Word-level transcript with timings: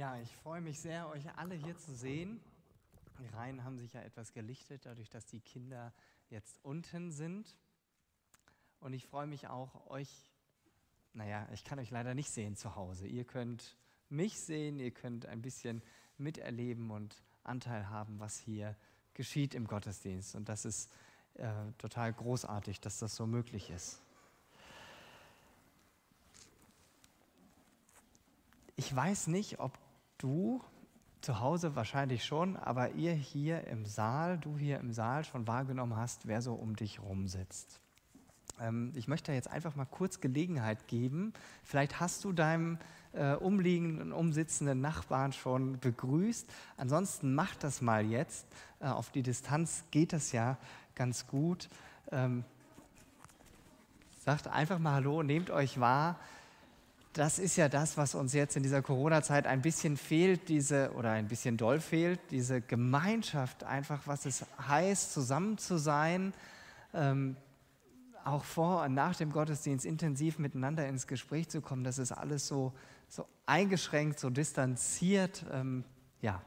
Ja, 0.00 0.16
ich 0.16 0.34
freue 0.34 0.62
mich 0.62 0.80
sehr, 0.80 1.10
euch 1.10 1.30
alle 1.36 1.54
hier 1.54 1.76
zu 1.76 1.94
sehen. 1.94 2.40
Die 3.18 3.36
Reihen 3.36 3.64
haben 3.64 3.76
sich 3.78 3.92
ja 3.92 4.00
etwas 4.00 4.32
gelichtet, 4.32 4.86
dadurch, 4.86 5.10
dass 5.10 5.26
die 5.26 5.40
Kinder 5.40 5.92
jetzt 6.30 6.58
unten 6.62 7.12
sind. 7.12 7.54
Und 8.80 8.94
ich 8.94 9.06
freue 9.06 9.26
mich 9.26 9.48
auch, 9.48 9.90
euch, 9.90 10.08
naja, 11.12 11.46
ich 11.52 11.64
kann 11.64 11.78
euch 11.78 11.90
leider 11.90 12.14
nicht 12.14 12.30
sehen 12.30 12.56
zu 12.56 12.76
Hause. 12.76 13.06
Ihr 13.06 13.24
könnt 13.24 13.76
mich 14.08 14.40
sehen, 14.40 14.80
ihr 14.80 14.90
könnt 14.90 15.26
ein 15.26 15.42
bisschen 15.42 15.82
miterleben 16.16 16.90
und 16.90 17.22
Anteil 17.44 17.90
haben, 17.90 18.18
was 18.20 18.38
hier 18.38 18.76
geschieht 19.12 19.54
im 19.54 19.66
Gottesdienst. 19.66 20.34
Und 20.34 20.48
das 20.48 20.64
ist 20.64 20.90
äh, 21.34 21.52
total 21.76 22.14
großartig, 22.14 22.80
dass 22.80 23.00
das 23.00 23.14
so 23.16 23.26
möglich 23.26 23.68
ist. 23.68 24.00
Ich 28.76 28.96
weiß 28.96 29.26
nicht, 29.26 29.60
ob 29.60 29.78
du 30.22 30.60
zu 31.20 31.40
Hause 31.40 31.76
wahrscheinlich 31.76 32.24
schon, 32.24 32.56
aber 32.56 32.92
ihr 32.92 33.12
hier 33.12 33.66
im 33.66 33.84
Saal, 33.84 34.38
du 34.38 34.56
hier 34.56 34.78
im 34.78 34.92
Saal 34.92 35.24
schon 35.24 35.46
wahrgenommen 35.46 35.96
hast, 35.96 36.26
wer 36.26 36.40
so 36.40 36.54
um 36.54 36.76
dich 36.76 37.02
rum 37.02 37.26
sitzt. 37.26 37.80
Ähm, 38.60 38.92
ich 38.94 39.08
möchte 39.08 39.32
jetzt 39.32 39.50
einfach 39.50 39.76
mal 39.76 39.84
kurz 39.84 40.20
Gelegenheit 40.20 40.88
geben. 40.88 41.32
Vielleicht 41.62 42.00
hast 42.00 42.24
du 42.24 42.32
deinem 42.32 42.78
äh, 43.12 43.34
umliegenden, 43.34 44.12
umsitzenden 44.12 44.80
Nachbarn 44.80 45.32
schon 45.32 45.78
begrüßt. 45.80 46.48
Ansonsten 46.76 47.34
mach 47.34 47.54
das 47.56 47.80
mal 47.80 48.04
jetzt. 48.06 48.46
Äh, 48.80 48.86
auf 48.86 49.10
die 49.10 49.22
Distanz 49.22 49.84
geht 49.90 50.12
das 50.12 50.32
ja 50.32 50.56
ganz 50.94 51.26
gut. 51.26 51.68
Ähm, 52.12 52.44
sagt 54.24 54.48
einfach 54.48 54.78
mal 54.78 54.94
Hallo, 54.94 55.22
nehmt 55.22 55.50
euch 55.50 55.80
wahr 55.80 56.18
das 57.12 57.38
ist 57.40 57.56
ja 57.56 57.68
das, 57.68 57.96
was 57.96 58.14
uns 58.14 58.32
jetzt 58.34 58.56
in 58.56 58.62
dieser 58.62 58.82
Corona-Zeit 58.82 59.46
ein 59.46 59.62
bisschen 59.62 59.96
fehlt, 59.96 60.48
diese 60.48 60.92
oder 60.92 61.10
ein 61.10 61.26
bisschen 61.26 61.56
doll 61.56 61.80
fehlt, 61.80 62.20
diese 62.30 62.60
Gemeinschaft, 62.60 63.64
einfach 63.64 64.06
was 64.06 64.26
es 64.26 64.46
heißt, 64.68 65.12
zusammen 65.12 65.58
zu 65.58 65.76
sein, 65.76 66.32
ähm, 66.94 67.36
auch 68.24 68.44
vor 68.44 68.82
und 68.84 68.94
nach 68.94 69.16
dem 69.16 69.32
Gottesdienst 69.32 69.84
intensiv 69.84 70.38
miteinander 70.38 70.86
ins 70.86 71.06
Gespräch 71.06 71.48
zu 71.48 71.60
kommen. 71.60 71.82
Das 71.82 71.98
ist 71.98 72.12
alles 72.12 72.46
so, 72.46 72.72
so 73.08 73.26
eingeschränkt, 73.46 74.20
so 74.20 74.30
distanziert. 74.30 75.44
Ähm, 75.50 75.84
ja, 76.20 76.40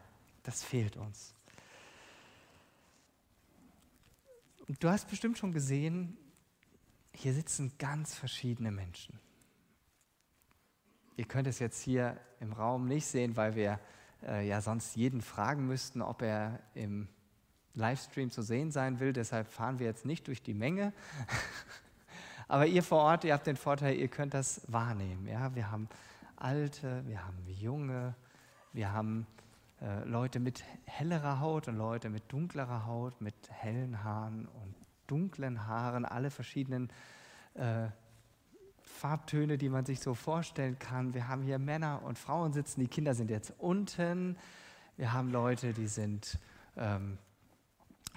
das 0.43 0.63
fehlt 0.63 0.95
uns. 0.95 1.33
Du 4.79 4.89
hast 4.89 5.09
bestimmt 5.09 5.37
schon 5.37 5.51
gesehen, 5.51 6.17
hier 7.13 7.33
sitzen 7.33 7.73
ganz 7.77 8.15
verschiedene 8.15 8.71
Menschen. 8.71 9.19
Ihr 11.15 11.25
könnt 11.25 11.47
es 11.47 11.59
jetzt 11.59 11.81
hier 11.81 12.17
im 12.39 12.53
Raum 12.53 12.87
nicht 12.87 13.05
sehen, 13.05 13.37
weil 13.37 13.55
wir 13.55 13.79
äh, 14.25 14.47
ja 14.47 14.61
sonst 14.61 14.95
jeden 14.95 15.21
fragen 15.21 15.67
müssten, 15.67 16.01
ob 16.01 16.21
er 16.21 16.59
im 16.73 17.07
Livestream 17.75 18.31
zu 18.31 18.41
sehen 18.41 18.71
sein 18.71 18.99
will. 18.99 19.13
Deshalb 19.13 19.47
fahren 19.47 19.79
wir 19.79 19.85
jetzt 19.85 20.05
nicht 20.05 20.27
durch 20.27 20.41
die 20.41 20.53
Menge. 20.53 20.93
Aber 22.47 22.65
ihr 22.65 22.83
vor 22.83 22.99
Ort, 22.99 23.23
ihr 23.23 23.33
habt 23.33 23.47
den 23.47 23.55
Vorteil, 23.55 23.95
ihr 23.95 24.07
könnt 24.07 24.33
das 24.33 24.61
wahrnehmen. 24.67 25.27
Ja? 25.27 25.53
Wir 25.55 25.71
haben 25.71 25.87
Alte, 26.35 27.03
wir 27.07 27.25
haben 27.25 27.37
Junge, 27.47 28.15
wir 28.73 28.91
haben 28.91 29.27
äh, 29.81 30.03
Leute 30.05 30.39
mit 30.39 30.63
hellerer 30.85 31.39
Haut 31.39 31.67
und 31.67 31.77
Leute 31.77 32.09
mit 32.09 32.31
dunklerer 32.31 32.85
Haut, 32.85 33.21
mit 33.21 33.35
hellen 33.49 34.03
Haaren 34.03 34.47
und 34.47 34.75
dunklen 35.07 35.67
Haaren, 35.67 36.05
alle 36.05 36.31
verschiedenen 36.31 36.89
äh, 37.53 37.87
Farbtöne, 39.03 39.57
die 39.57 39.67
man 39.67 39.85
sich 39.85 39.99
so 39.99 40.13
vorstellen 40.13 40.79
kann. 40.79 41.13
Wir 41.13 41.27
haben 41.27 41.41
hier 41.41 41.59
Männer 41.59 42.03
und 42.03 42.17
Frauen 42.17 42.53
sitzen, 42.53 42.79
die 42.79 42.87
Kinder 42.87 43.13
sind 43.13 43.29
jetzt 43.29 43.53
unten. 43.57 44.37
Wir 44.95 45.11
haben 45.11 45.29
Leute, 45.29 45.73
die 45.73 45.87
sind 45.87 46.39
ähm, 46.77 47.17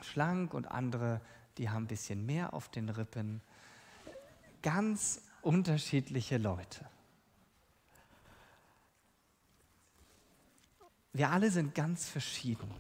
schlank 0.01 0.55
und 0.55 0.70
andere, 0.70 1.20
die 1.59 1.70
haben 1.70 1.83
ein 1.83 1.89
bisschen 1.89 2.25
mehr 2.25 2.55
auf 2.55 2.69
den 2.69 2.88
Rippen. 2.88 3.41
Ganz 4.62 5.22
unterschiedliche 5.43 6.38
Leute. 6.38 6.87
Wir 11.12 11.33
alle 11.33 11.50
sind 11.50 11.75
ganz 11.75 12.09
verschieden. 12.09 12.71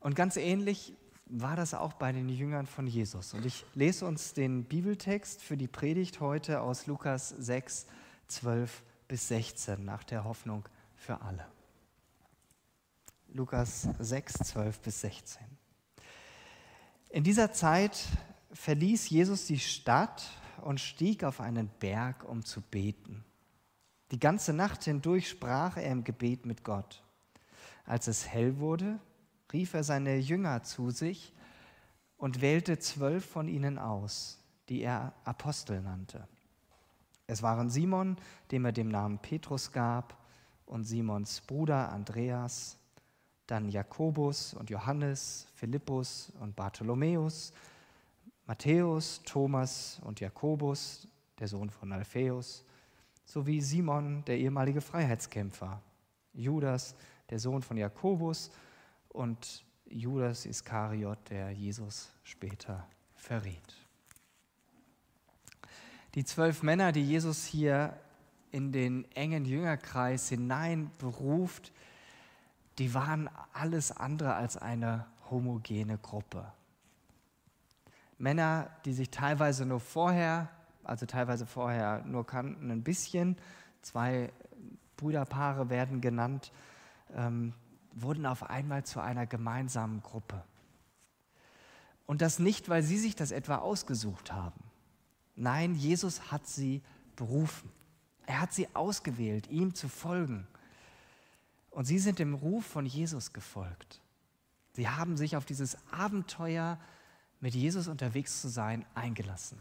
Und 0.00 0.14
ganz 0.14 0.36
ähnlich 0.36 0.94
war 1.30 1.56
das 1.56 1.74
auch 1.74 1.92
bei 1.94 2.12
den 2.12 2.28
Jüngern 2.28 2.66
von 2.66 2.86
Jesus. 2.86 3.34
Und 3.34 3.44
ich 3.44 3.64
lese 3.74 4.06
uns 4.06 4.32
den 4.32 4.64
Bibeltext 4.64 5.42
für 5.42 5.56
die 5.56 5.68
Predigt 5.68 6.20
heute 6.20 6.60
aus 6.60 6.86
Lukas 6.86 7.28
6, 7.28 7.86
12 8.28 8.82
bis 9.08 9.28
16 9.28 9.84
nach 9.84 10.04
der 10.04 10.24
Hoffnung 10.24 10.64
für 10.96 11.20
alle. 11.20 11.46
Lukas 13.32 13.88
6, 13.98 14.34
12 14.34 14.80
bis 14.80 15.00
16. 15.02 15.42
In 17.10 17.24
dieser 17.24 17.52
Zeit 17.52 17.98
verließ 18.52 19.10
Jesus 19.10 19.46
die 19.46 19.58
Stadt 19.58 20.24
und 20.62 20.80
stieg 20.80 21.24
auf 21.24 21.40
einen 21.40 21.68
Berg, 21.80 22.24
um 22.28 22.44
zu 22.44 22.60
beten. 22.60 23.24
Die 24.10 24.18
ganze 24.18 24.52
Nacht 24.54 24.84
hindurch 24.84 25.28
sprach 25.28 25.76
er 25.76 25.90
im 25.90 26.04
Gebet 26.04 26.46
mit 26.46 26.64
Gott. 26.64 27.02
Als 27.84 28.06
es 28.08 28.26
hell 28.26 28.58
wurde, 28.58 28.98
rief 29.52 29.74
er 29.74 29.84
seine 29.84 30.16
Jünger 30.16 30.62
zu 30.62 30.90
sich 30.90 31.32
und 32.16 32.40
wählte 32.40 32.78
zwölf 32.78 33.24
von 33.24 33.48
ihnen 33.48 33.78
aus, 33.78 34.38
die 34.68 34.82
er 34.82 35.12
Apostel 35.24 35.80
nannte. 35.80 36.26
Es 37.26 37.42
waren 37.42 37.70
Simon, 37.70 38.16
dem 38.50 38.64
er 38.64 38.72
den 38.72 38.88
Namen 38.88 39.18
Petrus 39.18 39.72
gab, 39.72 40.16
und 40.68 40.84
Simons 40.84 41.40
Bruder 41.40 41.90
Andreas, 41.90 42.76
dann 43.46 43.70
Jakobus 43.70 44.52
und 44.54 44.68
Johannes, 44.68 45.46
Philippus 45.54 46.30
und 46.40 46.54
Bartholomäus, 46.54 47.52
Matthäus, 48.46 49.22
Thomas 49.24 50.00
und 50.04 50.20
Jakobus, 50.20 51.08
der 51.38 51.48
Sohn 51.48 51.70
von 51.70 51.92
Alpheus, 51.92 52.64
sowie 53.24 53.60
Simon, 53.60 54.24
der 54.26 54.38
ehemalige 54.38 54.80
Freiheitskämpfer, 54.80 55.80
Judas, 56.34 56.94
der 57.30 57.38
Sohn 57.38 57.62
von 57.62 57.76
Jakobus 57.76 58.50
und 59.18 59.64
Judas 59.90 60.46
Iskariot, 60.46 61.18
der 61.30 61.50
Jesus 61.50 62.12
später 62.22 62.86
verriet. 63.16 63.74
Die 66.14 66.24
zwölf 66.24 66.62
Männer, 66.62 66.92
die 66.92 67.02
Jesus 67.02 67.44
hier 67.44 67.98
in 68.52 68.70
den 68.70 69.10
engen 69.16 69.44
Jüngerkreis 69.44 70.28
hinein 70.28 70.92
beruft, 70.98 71.72
die 72.78 72.94
waren 72.94 73.28
alles 73.52 73.90
andere 73.90 74.34
als 74.34 74.56
eine 74.56 75.06
homogene 75.30 75.98
Gruppe. 75.98 76.52
Männer, 78.18 78.70
die 78.84 78.92
sich 78.92 79.10
teilweise 79.10 79.66
nur 79.66 79.80
vorher, 79.80 80.48
also 80.84 81.06
teilweise 81.06 81.44
vorher 81.44 82.04
nur 82.04 82.24
kannten, 82.24 82.70
ein 82.70 82.84
bisschen. 82.84 83.36
Zwei 83.82 84.32
Brüderpaare 84.96 85.70
werden 85.70 86.00
genannt. 86.00 86.52
Ähm, 87.14 87.52
wurden 88.02 88.26
auf 88.26 88.48
einmal 88.48 88.84
zu 88.84 89.00
einer 89.00 89.26
gemeinsamen 89.26 90.02
Gruppe. 90.02 90.42
Und 92.06 92.22
das 92.22 92.38
nicht, 92.38 92.68
weil 92.68 92.82
sie 92.82 92.98
sich 92.98 93.16
das 93.16 93.30
etwa 93.30 93.56
ausgesucht 93.56 94.32
haben. 94.32 94.62
Nein, 95.36 95.74
Jesus 95.74 96.32
hat 96.32 96.46
sie 96.46 96.82
berufen. 97.16 97.70
Er 98.26 98.40
hat 98.40 98.52
sie 98.52 98.74
ausgewählt, 98.74 99.48
ihm 99.48 99.74
zu 99.74 99.88
folgen. 99.88 100.46
Und 101.70 101.84
sie 101.84 101.98
sind 101.98 102.18
dem 102.18 102.34
Ruf 102.34 102.64
von 102.66 102.86
Jesus 102.86 103.32
gefolgt. 103.32 104.00
Sie 104.72 104.88
haben 104.88 105.16
sich 105.16 105.36
auf 105.36 105.44
dieses 105.44 105.76
Abenteuer, 105.92 106.78
mit 107.40 107.54
Jesus 107.54 107.88
unterwegs 107.88 108.40
zu 108.40 108.48
sein, 108.48 108.84
eingelassen. 108.94 109.60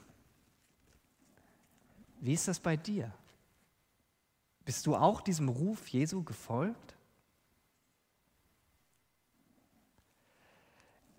Wie 2.20 2.34
ist 2.34 2.48
das 2.48 2.60
bei 2.60 2.76
dir? 2.76 3.14
Bist 4.66 4.86
du 4.86 4.96
auch 4.96 5.22
diesem 5.22 5.50
Ruf 5.50 5.88
Jesu 5.88 6.24
gefolgt? 6.24 6.97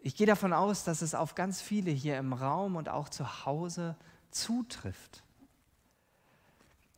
Ich 0.00 0.14
gehe 0.14 0.26
davon 0.26 0.52
aus, 0.52 0.84
dass 0.84 1.02
es 1.02 1.14
auf 1.14 1.34
ganz 1.34 1.60
viele 1.60 1.90
hier 1.90 2.18
im 2.18 2.32
Raum 2.32 2.76
und 2.76 2.88
auch 2.88 3.08
zu 3.08 3.44
Hause 3.44 3.96
zutrifft. 4.30 5.22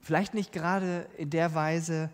Vielleicht 0.00 0.35
nicht 0.35 0.52
gerade 0.52 1.08
in 1.17 1.31
der 1.31 1.55
Weise, 1.55 2.11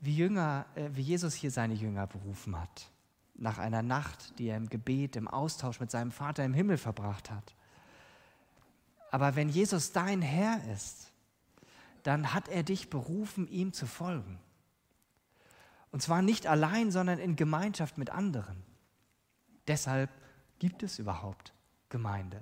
wie, 0.00 0.16
Jünger, 0.16 0.66
äh, 0.74 0.90
wie 0.92 1.02
Jesus 1.02 1.34
hier 1.34 1.50
seine 1.50 1.74
Jünger 1.74 2.06
berufen 2.06 2.58
hat, 2.58 2.90
nach 3.34 3.58
einer 3.58 3.82
Nacht, 3.82 4.38
die 4.38 4.48
er 4.48 4.56
im 4.56 4.68
Gebet, 4.68 5.16
im 5.16 5.28
Austausch 5.28 5.80
mit 5.80 5.90
seinem 5.90 6.10
Vater 6.10 6.44
im 6.44 6.54
Himmel 6.54 6.76
verbracht 6.76 7.30
hat. 7.30 7.54
Aber 9.10 9.36
wenn 9.36 9.48
Jesus 9.48 9.92
dein 9.92 10.22
Herr 10.22 10.60
ist, 10.72 11.12
dann 12.02 12.34
hat 12.34 12.48
er 12.48 12.62
dich 12.62 12.90
berufen, 12.90 13.46
ihm 13.48 13.72
zu 13.72 13.86
folgen. 13.86 14.38
Und 15.90 16.02
zwar 16.02 16.22
nicht 16.22 16.46
allein, 16.46 16.90
sondern 16.90 17.18
in 17.18 17.36
Gemeinschaft 17.36 17.98
mit 17.98 18.10
anderen. 18.10 18.62
Deshalb 19.68 20.10
gibt 20.62 20.84
es 20.84 21.00
überhaupt 21.00 21.52
Gemeinde. 21.88 22.40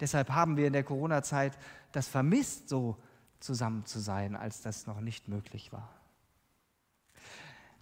Deshalb 0.00 0.30
haben 0.30 0.56
wir 0.56 0.68
in 0.68 0.72
der 0.72 0.84
Corona-Zeit 0.84 1.58
das 1.92 2.08
vermisst, 2.08 2.70
so 2.70 2.96
zusammen 3.40 3.84
zu 3.84 4.00
sein, 4.00 4.34
als 4.34 4.62
das 4.62 4.86
noch 4.86 5.02
nicht 5.02 5.28
möglich 5.28 5.70
war. 5.70 5.92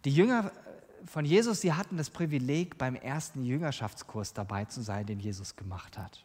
Die 0.04 0.10
Jünger 0.10 0.50
von 1.06 1.24
Jesus, 1.24 1.60
die 1.60 1.72
hatten 1.72 1.96
das 1.96 2.10
Privileg, 2.10 2.78
beim 2.78 2.96
ersten 2.96 3.44
Jüngerschaftskurs 3.44 4.32
dabei 4.32 4.64
zu 4.64 4.82
sein, 4.82 5.06
den 5.06 5.20
Jesus 5.20 5.54
gemacht 5.54 5.98
hat. 5.98 6.24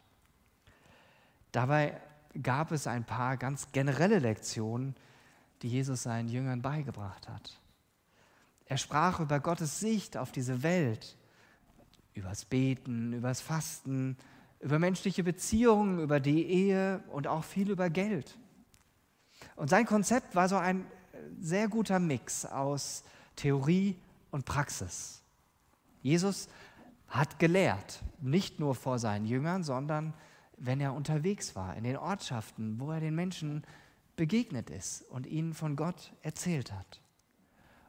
Dabei 1.52 2.00
gab 2.42 2.72
es 2.72 2.88
ein 2.88 3.04
paar 3.04 3.36
ganz 3.36 3.70
generelle 3.70 4.18
Lektionen, 4.18 4.96
die 5.62 5.68
Jesus 5.68 6.02
seinen 6.02 6.28
Jüngern 6.28 6.62
beigebracht 6.62 7.28
hat. 7.28 7.60
Er 8.66 8.76
sprach 8.76 9.20
über 9.20 9.38
Gottes 9.38 9.78
Sicht 9.78 10.16
auf 10.16 10.32
diese 10.32 10.64
Welt, 10.64 11.16
übers 12.20 12.44
Beten, 12.44 13.12
übers 13.12 13.40
Fasten, 13.40 14.16
über 14.60 14.78
menschliche 14.78 15.24
Beziehungen, 15.24 16.00
über 16.00 16.20
die 16.20 16.44
Ehe 16.44 17.02
und 17.08 17.26
auch 17.26 17.44
viel 17.44 17.70
über 17.70 17.90
Geld. 17.90 18.38
Und 19.56 19.70
sein 19.70 19.86
Konzept 19.86 20.34
war 20.34 20.48
so 20.48 20.56
ein 20.56 20.86
sehr 21.40 21.68
guter 21.68 21.98
Mix 21.98 22.44
aus 22.44 23.04
Theorie 23.36 23.96
und 24.30 24.44
Praxis. 24.44 25.22
Jesus 26.02 26.48
hat 27.08 27.38
gelehrt, 27.38 28.02
nicht 28.20 28.60
nur 28.60 28.74
vor 28.74 28.98
seinen 28.98 29.26
Jüngern, 29.26 29.64
sondern 29.64 30.14
wenn 30.56 30.80
er 30.80 30.94
unterwegs 30.94 31.56
war, 31.56 31.74
in 31.76 31.84
den 31.84 31.96
Ortschaften, 31.96 32.78
wo 32.78 32.90
er 32.92 33.00
den 33.00 33.14
Menschen 33.14 33.64
begegnet 34.16 34.68
ist 34.68 35.02
und 35.10 35.26
ihnen 35.26 35.54
von 35.54 35.74
Gott 35.76 36.12
erzählt 36.22 36.72
hat. 36.72 37.00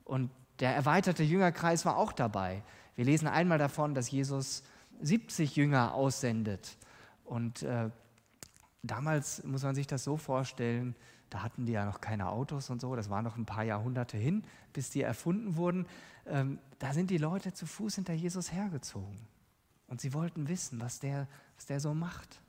Und 0.06 0.32
der 0.62 0.76
erweiterte 0.76 1.24
Jüngerkreis 1.24 1.86
war 1.86 1.98
auch 1.98 2.12
dabei. 2.12 2.64
Wir 2.96 3.06
lesen 3.06 3.28
einmal 3.28 3.58
davon, 3.58 3.96
dass 3.96 4.12
Jesus 4.12 4.64
70 5.02 5.56
Jünger 5.56 5.96
aussendet. 5.96 6.78
Und 7.26 7.64
äh, 7.64 7.90
damals 8.84 9.44
muss 9.44 9.64
man 9.64 9.74
sich 9.74 9.88
das 9.88 10.04
so 10.04 10.18
vorstellen, 10.18 10.96
da 11.32 11.42
hatten 11.42 11.66
die 11.66 11.72
ja 11.72 11.86
noch 11.86 12.00
keine 12.00 12.30
Autos 12.30 12.70
und 12.70 12.80
so, 12.80 12.96
das 12.96 13.10
war 13.10 13.22
noch 13.22 13.38
ein 13.38 13.46
paar 13.46 13.64
Jahrhunderte 13.64 14.18
hin, 14.18 14.44
bis 14.74 14.90
die 14.90 15.02
erfunden 15.02 15.56
wurden. 15.56 15.88
Ähm, 16.28 16.60
da 16.78 16.94
sind 16.94 17.10
die 17.10 17.18
Leute 17.18 17.54
zu 17.54 17.66
Fuß 17.66 17.96
hinter 17.96 18.14
Jesus 18.14 18.52
hergezogen. 18.52 19.20
Und 19.88 20.00
sie 20.00 20.14
wollten 20.14 20.48
wissen, 20.48 20.80
was 20.80 21.00
der, 21.00 21.28
was 21.56 21.66
der 21.66 21.80
so 21.80 21.94
macht. 21.94 22.40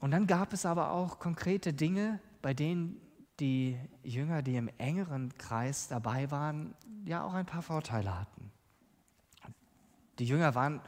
Und 0.00 0.12
dann 0.12 0.26
gab 0.26 0.52
es 0.52 0.64
aber 0.64 0.92
auch 0.92 1.18
konkrete 1.18 1.74
Dinge, 1.74 2.20
bei 2.40 2.54
denen 2.54 3.00
die 3.40 3.78
Jünger, 4.02 4.42
die 4.42 4.56
im 4.56 4.68
engeren 4.78 5.36
Kreis 5.38 5.88
dabei 5.88 6.30
waren, 6.30 6.74
ja 7.04 7.22
auch 7.22 7.34
ein 7.34 7.46
paar 7.46 7.62
Vorteile 7.62 8.18
hatten. 8.18 8.50
Die 10.18 10.24
Jünger 10.24 10.54
waren 10.54 10.80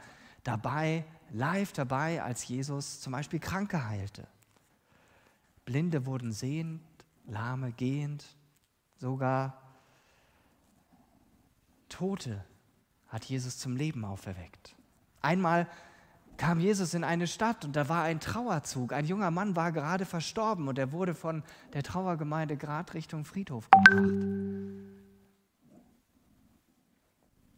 dabei, 0.43 1.05
live 1.31 1.71
dabei, 1.71 2.21
als 2.21 2.47
Jesus 2.47 2.99
zum 2.99 3.13
Beispiel 3.13 3.39
Kranke 3.39 3.87
heilte. 3.87 4.27
Blinde 5.65 6.05
wurden 6.05 6.33
sehend, 6.33 6.81
Lahme 7.27 7.71
gehend, 7.71 8.25
sogar 8.97 9.61
Tote 11.87 12.43
hat 13.07 13.25
Jesus 13.25 13.57
zum 13.57 13.75
Leben 13.75 14.03
auferweckt. 14.05 14.75
Einmal 15.21 15.67
kam 16.41 16.59
Jesus 16.59 16.95
in 16.95 17.03
eine 17.03 17.27
Stadt 17.27 17.65
und 17.65 17.75
da 17.75 17.87
war 17.87 18.01
ein 18.01 18.19
Trauerzug. 18.19 18.93
Ein 18.93 19.05
junger 19.05 19.29
Mann 19.29 19.55
war 19.55 19.71
gerade 19.71 20.07
verstorben 20.07 20.67
und 20.67 20.79
er 20.79 20.91
wurde 20.91 21.13
von 21.13 21.43
der 21.73 21.83
Trauergemeinde 21.83 22.57
gerade 22.57 22.95
Richtung 22.95 23.25
Friedhof 23.25 23.69
gebracht. 23.69 24.11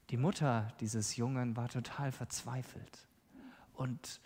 Die 0.09 0.18
Mutter 0.18 0.68
dieses 0.81 1.15
Jungen 1.15 1.56
war 1.56 1.69
total 1.69 2.12
verzweifelt 2.12 3.07
und 3.71 4.19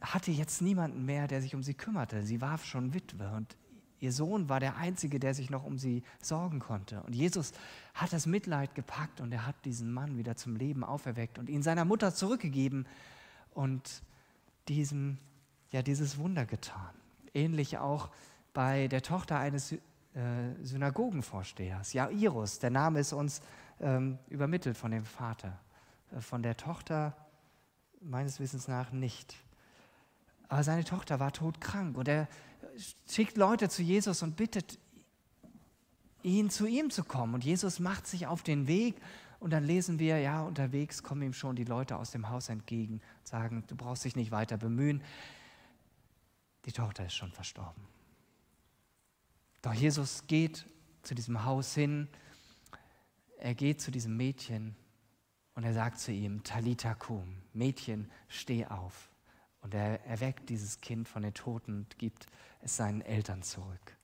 hatte 0.00 0.32
jetzt 0.32 0.60
niemanden 0.60 1.04
mehr, 1.04 1.28
der 1.28 1.40
sich 1.40 1.54
um 1.54 1.62
sie 1.62 1.74
kümmerte. 1.74 2.24
Sie 2.24 2.40
war 2.40 2.58
schon 2.58 2.92
Witwe 2.92 3.30
und 3.36 3.56
ihr 4.00 4.10
Sohn 4.10 4.48
war 4.48 4.58
der 4.58 4.78
Einzige, 4.78 5.20
der 5.20 5.32
sich 5.32 5.48
noch 5.48 5.62
um 5.62 5.78
sie 5.78 6.02
sorgen 6.20 6.58
konnte. 6.58 7.04
Und 7.04 7.14
Jesus 7.14 7.52
hat 7.94 8.12
das 8.12 8.26
Mitleid 8.26 8.74
gepackt 8.74 9.20
und 9.20 9.30
er 9.30 9.46
hat 9.46 9.64
diesen 9.64 9.92
Mann 9.92 10.18
wieder 10.18 10.36
zum 10.36 10.56
Leben 10.56 10.82
auferweckt 10.82 11.38
und 11.38 11.48
ihn 11.48 11.62
seiner 11.62 11.84
Mutter 11.84 12.12
zurückgegeben 12.12 12.88
und 13.54 14.02
diesem, 14.68 15.18
ja, 15.70 15.82
dieses 15.82 16.18
Wunder 16.18 16.44
getan. 16.46 16.94
Ähnlich 17.32 17.78
auch 17.78 18.10
bei 18.52 18.88
der 18.88 19.02
Tochter 19.02 19.38
eines 19.38 19.72
äh, 19.72 19.78
Synagogenvorstehers, 20.62 21.92
Jairus. 21.92 22.58
Der 22.58 22.70
Name 22.70 23.00
ist 23.00 23.12
uns 23.12 23.40
ähm, 23.80 24.18
übermittelt 24.28 24.76
von 24.76 24.90
dem 24.90 25.04
Vater. 25.04 25.58
Äh, 26.12 26.20
von 26.20 26.42
der 26.42 26.56
Tochter 26.56 27.16
meines 28.00 28.38
Wissens 28.38 28.68
nach 28.68 28.92
nicht. 28.92 29.34
Aber 30.48 30.62
seine 30.62 30.84
Tochter 30.84 31.20
war 31.20 31.32
todkrank 31.32 31.96
und 31.96 32.06
er 32.06 32.28
schickt 33.08 33.36
Leute 33.36 33.68
zu 33.68 33.82
Jesus 33.82 34.22
und 34.22 34.36
bittet 34.36 34.78
ihn 36.22 36.50
zu 36.50 36.66
ihm 36.66 36.90
zu 36.90 37.04
kommen. 37.04 37.34
Und 37.34 37.44
Jesus 37.44 37.78
macht 37.80 38.06
sich 38.06 38.26
auf 38.26 38.42
den 38.42 38.66
Weg 38.66 38.96
und 39.44 39.50
dann 39.50 39.62
lesen 39.62 39.98
wir, 39.98 40.20
ja, 40.20 40.40
unterwegs 40.40 41.02
kommen 41.02 41.20
ihm 41.20 41.34
schon 41.34 41.54
die 41.54 41.64
Leute 41.64 41.98
aus 41.98 42.10
dem 42.10 42.30
Haus 42.30 42.48
entgegen, 42.48 43.02
sagen, 43.24 43.62
du 43.66 43.76
brauchst 43.76 44.02
dich 44.06 44.16
nicht 44.16 44.30
weiter 44.30 44.56
bemühen. 44.56 45.02
Die 46.64 46.72
Tochter 46.72 47.04
ist 47.04 47.12
schon 47.12 47.30
verstorben. 47.30 47.84
Doch 49.60 49.74
Jesus 49.74 50.26
geht 50.28 50.64
zu 51.02 51.14
diesem 51.14 51.44
Haus 51.44 51.74
hin, 51.74 52.08
er 53.36 53.54
geht 53.54 53.82
zu 53.82 53.90
diesem 53.90 54.16
Mädchen 54.16 54.76
und 55.54 55.64
er 55.64 55.74
sagt 55.74 55.98
zu 55.98 56.10
ihm, 56.10 56.42
Talita 56.42 56.94
kum, 56.94 57.36
Mädchen, 57.52 58.10
steh 58.28 58.64
auf. 58.64 59.10
Und 59.60 59.74
er 59.74 60.02
erweckt 60.06 60.48
dieses 60.48 60.80
Kind 60.80 61.06
von 61.06 61.20
den 61.20 61.34
Toten 61.34 61.80
und 61.80 61.98
gibt 61.98 62.28
es 62.62 62.78
seinen 62.78 63.02
Eltern 63.02 63.42
zurück. 63.42 63.94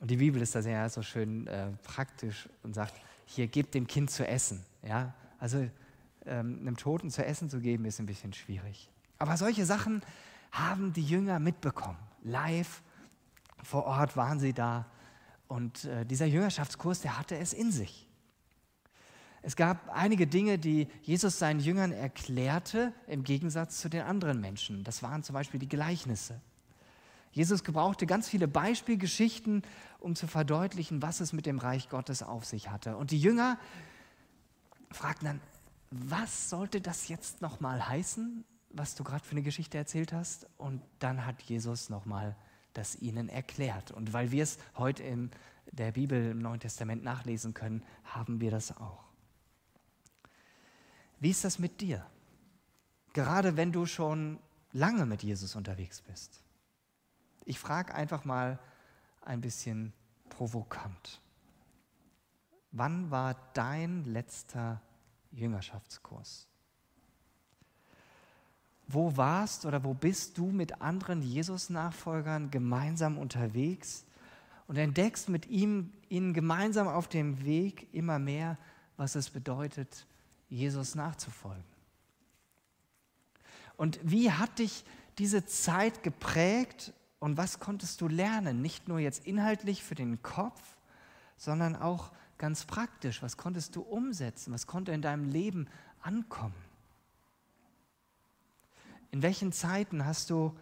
Und 0.00 0.10
die 0.10 0.16
Bibel 0.16 0.42
ist 0.42 0.54
da 0.54 0.60
sehr 0.60 0.86
so 0.90 1.00
schön 1.00 1.46
äh, 1.46 1.70
praktisch 1.82 2.46
und 2.62 2.74
sagt, 2.74 2.92
hier 3.30 3.46
gebt 3.46 3.74
dem 3.74 3.86
Kind 3.86 4.10
zu 4.10 4.26
essen. 4.26 4.64
Ja? 4.82 5.14
Also 5.38 5.68
ähm, 6.26 6.58
einem 6.60 6.76
Toten 6.76 7.10
zu 7.10 7.24
essen 7.24 7.48
zu 7.48 7.60
geben, 7.60 7.84
ist 7.84 8.00
ein 8.00 8.06
bisschen 8.06 8.32
schwierig. 8.32 8.90
Aber 9.18 9.36
solche 9.36 9.64
Sachen 9.64 10.02
haben 10.50 10.92
die 10.92 11.04
Jünger 11.04 11.38
mitbekommen. 11.38 11.98
Live 12.22 12.82
vor 13.62 13.84
Ort 13.84 14.16
waren 14.16 14.40
sie 14.40 14.52
da. 14.52 14.86
Und 15.46 15.84
äh, 15.84 16.04
dieser 16.04 16.26
Jüngerschaftskurs, 16.26 17.00
der 17.00 17.18
hatte 17.18 17.36
es 17.36 17.52
in 17.52 17.70
sich. 17.70 18.08
Es 19.42 19.56
gab 19.56 19.88
einige 19.90 20.26
Dinge, 20.26 20.58
die 20.58 20.88
Jesus 21.02 21.38
seinen 21.38 21.60
Jüngern 21.60 21.92
erklärte, 21.92 22.92
im 23.06 23.24
Gegensatz 23.24 23.78
zu 23.78 23.88
den 23.88 24.02
anderen 24.02 24.40
Menschen. 24.40 24.84
Das 24.84 25.02
waren 25.02 25.22
zum 25.22 25.34
Beispiel 25.34 25.60
die 25.60 25.68
Gleichnisse. 25.68 26.40
Jesus 27.32 27.62
gebrauchte 27.62 28.06
ganz 28.06 28.28
viele 28.28 28.48
Beispielgeschichten, 28.48 29.62
um 30.00 30.16
zu 30.16 30.26
verdeutlichen, 30.26 31.00
was 31.02 31.20
es 31.20 31.32
mit 31.32 31.46
dem 31.46 31.58
Reich 31.58 31.88
Gottes 31.88 32.22
auf 32.22 32.44
sich 32.44 32.70
hatte. 32.70 32.96
Und 32.96 33.12
die 33.12 33.20
Jünger 33.20 33.58
fragten 34.90 35.26
dann, 35.26 35.40
was 35.90 36.50
sollte 36.50 36.80
das 36.80 37.08
jetzt 37.08 37.40
nochmal 37.40 37.88
heißen, 37.88 38.44
was 38.70 38.94
du 38.94 39.04
gerade 39.04 39.24
für 39.24 39.32
eine 39.32 39.42
Geschichte 39.42 39.78
erzählt 39.78 40.12
hast? 40.12 40.46
Und 40.56 40.82
dann 40.98 41.26
hat 41.26 41.42
Jesus 41.42 41.88
nochmal 41.88 42.36
das 42.72 42.96
ihnen 42.96 43.28
erklärt. 43.28 43.90
Und 43.90 44.12
weil 44.12 44.30
wir 44.30 44.42
es 44.42 44.58
heute 44.76 45.02
in 45.02 45.30
der 45.72 45.92
Bibel 45.92 46.30
im 46.30 46.38
Neuen 46.38 46.60
Testament 46.60 47.02
nachlesen 47.04 47.54
können, 47.54 47.84
haben 48.04 48.40
wir 48.40 48.50
das 48.50 48.76
auch. 48.76 49.04
Wie 51.20 51.30
ist 51.30 51.44
das 51.44 51.58
mit 51.58 51.80
dir? 51.80 52.06
Gerade 53.12 53.56
wenn 53.56 53.72
du 53.72 53.86
schon 53.86 54.38
lange 54.72 55.06
mit 55.06 55.22
Jesus 55.22 55.56
unterwegs 55.56 56.00
bist. 56.00 56.42
Ich 57.44 57.58
frage 57.58 57.94
einfach 57.94 58.24
mal 58.24 58.58
ein 59.22 59.40
bisschen 59.40 59.92
provokant. 60.28 61.20
Wann 62.72 63.10
war 63.10 63.36
dein 63.54 64.04
letzter 64.04 64.80
Jüngerschaftskurs? 65.32 66.46
Wo 68.86 69.16
warst 69.16 69.66
oder 69.66 69.84
wo 69.84 69.94
bist 69.94 70.38
du 70.38 70.46
mit 70.50 70.80
anderen 70.80 71.22
Jesus-Nachfolgern 71.22 72.50
gemeinsam 72.50 73.18
unterwegs 73.18 74.04
und 74.66 74.76
entdeckst 74.76 75.28
mit 75.28 75.46
ihm, 75.46 75.92
ihnen 76.08 76.34
gemeinsam 76.34 76.88
auf 76.88 77.08
dem 77.08 77.44
Weg 77.44 77.92
immer 77.92 78.18
mehr, 78.18 78.58
was 78.96 79.14
es 79.14 79.30
bedeutet, 79.30 80.06
Jesus 80.48 80.94
nachzufolgen? 80.94 81.64
Und 83.76 83.98
wie 84.02 84.30
hat 84.30 84.58
dich 84.58 84.84
diese 85.18 85.46
Zeit 85.46 86.02
geprägt 86.02 86.92
und 87.20 87.36
was 87.36 87.60
konntest 87.60 88.00
du 88.00 88.08
lernen? 88.08 88.62
Nicht 88.62 88.88
nur 88.88 88.98
jetzt 88.98 89.26
inhaltlich 89.26 89.84
für 89.84 89.94
den 89.94 90.22
Kopf, 90.22 90.60
sondern 91.36 91.76
auch 91.76 92.12
ganz 92.38 92.64
praktisch. 92.64 93.22
Was 93.22 93.36
konntest 93.36 93.76
du 93.76 93.82
umsetzen? 93.82 94.52
Was 94.52 94.66
konnte 94.66 94.92
in 94.92 95.02
deinem 95.02 95.28
Leben 95.28 95.68
ankommen? 96.00 96.54
In 99.10 99.22
welchen 99.22 99.52
Zeiten 99.52 100.06
hast 100.06 100.30
du 100.30 100.56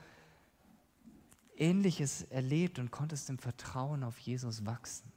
Ähnliches 1.56 2.22
erlebt 2.22 2.78
und 2.78 2.90
konntest 2.90 3.30
im 3.30 3.38
Vertrauen 3.38 4.02
auf 4.02 4.18
Jesus 4.18 4.66
wachsen? 4.66 5.12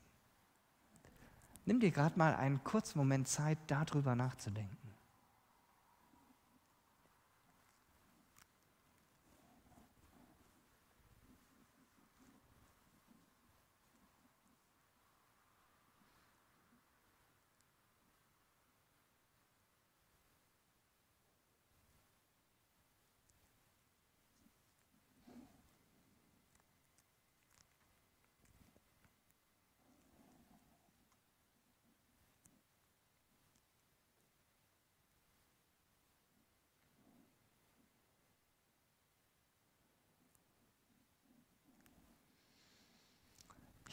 Nimm 1.65 1.79
dir 1.79 1.91
gerade 1.91 2.17
mal 2.17 2.35
einen 2.35 2.63
kurzen 2.63 2.97
Moment 2.97 3.27
Zeit, 3.27 3.57
darüber 3.67 4.15
nachzudenken. 4.15 4.80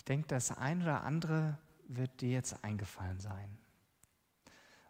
Denke, 0.08 0.28
das 0.28 0.56
eine 0.56 0.82
oder 0.82 1.04
andere 1.04 1.58
wird 1.88 2.20
dir 2.20 2.30
jetzt 2.30 2.64
eingefallen 2.64 3.20
sein. 3.20 3.58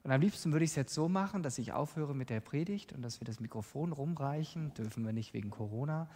Und 0.02 0.12
am 0.12 0.20
liebsten 0.20 0.52
würde 0.52 0.64
ich 0.64 0.70
es 0.70 0.76
jetzt 0.76 0.94
so 0.94 1.08
machen, 1.08 1.42
dass 1.42 1.58
ich 1.58 1.72
aufhöre 1.72 2.14
mit 2.14 2.30
der 2.30 2.40
Predigt 2.40 2.92
und 2.92 3.02
dass 3.02 3.20
wir 3.20 3.26
das 3.26 3.40
Mikrofon 3.40 3.92
rumreichen, 3.92 4.72
dürfen 4.74 5.04
wir 5.04 5.12
nicht 5.12 5.34
wegen 5.34 5.50
Corona, 5.50 6.08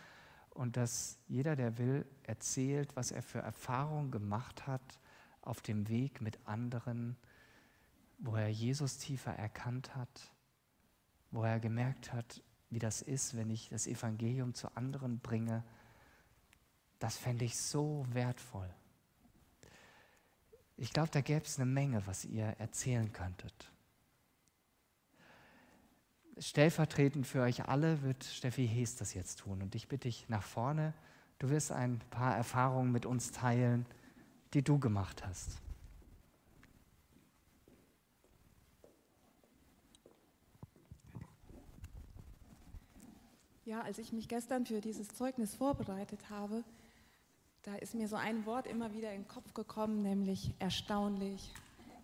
und 0.50 0.76
dass 0.76 1.18
jeder, 1.28 1.56
der 1.56 1.78
will, 1.78 2.06
erzählt, 2.22 2.94
was 2.94 3.10
er 3.10 3.22
für 3.22 3.38
Erfahrungen 3.38 4.10
gemacht 4.10 4.66
hat 4.66 4.98
auf 5.40 5.62
dem 5.62 5.88
Weg 5.88 6.20
mit 6.20 6.38
anderen, 6.46 7.16
wo 8.18 8.36
er 8.36 8.48
Jesus 8.48 8.98
tiefer 8.98 9.32
erkannt 9.32 9.96
hat, 9.96 10.32
wo 11.30 11.42
er 11.42 11.58
gemerkt 11.58 12.12
hat, 12.12 12.42
wie 12.70 12.78
das 12.78 13.02
ist, 13.02 13.36
wenn 13.36 13.50
ich 13.50 13.70
das 13.70 13.86
Evangelium 13.86 14.54
zu 14.54 14.74
anderen 14.76 15.20
bringe. 15.20 15.64
Das 16.98 17.16
fände 17.16 17.44
ich 17.44 17.58
so 17.58 18.06
wertvoll. 18.10 18.72
Ich 20.76 20.92
glaube, 20.92 21.10
da 21.10 21.20
gäbe 21.20 21.44
es 21.44 21.58
eine 21.58 21.70
Menge, 21.70 22.06
was 22.06 22.24
ihr 22.24 22.44
erzählen 22.58 23.12
könntet. 23.12 23.70
Stellvertretend 26.38 27.26
für 27.26 27.42
euch 27.42 27.68
alle 27.68 28.02
wird 28.02 28.24
Steffi 28.24 28.66
Hees 28.66 28.96
das 28.96 29.14
jetzt 29.14 29.40
tun. 29.40 29.62
Und 29.62 29.74
ich 29.74 29.88
bitte 29.88 30.08
dich 30.08 30.28
nach 30.28 30.42
vorne. 30.42 30.94
Du 31.38 31.50
wirst 31.50 31.72
ein 31.72 32.00
paar 32.10 32.36
Erfahrungen 32.36 32.90
mit 32.90 33.06
uns 33.06 33.32
teilen, 33.32 33.86
die 34.54 34.62
du 34.62 34.78
gemacht 34.78 35.24
hast. 35.26 35.60
Ja, 43.64 43.80
als 43.82 43.98
ich 43.98 44.12
mich 44.12 44.28
gestern 44.28 44.66
für 44.66 44.80
dieses 44.80 45.08
Zeugnis 45.08 45.54
vorbereitet 45.54 46.30
habe, 46.30 46.64
da 47.62 47.76
ist 47.76 47.94
mir 47.94 48.08
so 48.08 48.16
ein 48.16 48.44
Wort 48.44 48.66
immer 48.66 48.92
wieder 48.92 49.12
in 49.12 49.22
den 49.22 49.28
Kopf 49.28 49.54
gekommen, 49.54 50.02
nämlich 50.02 50.52
erstaunlich. 50.58 51.52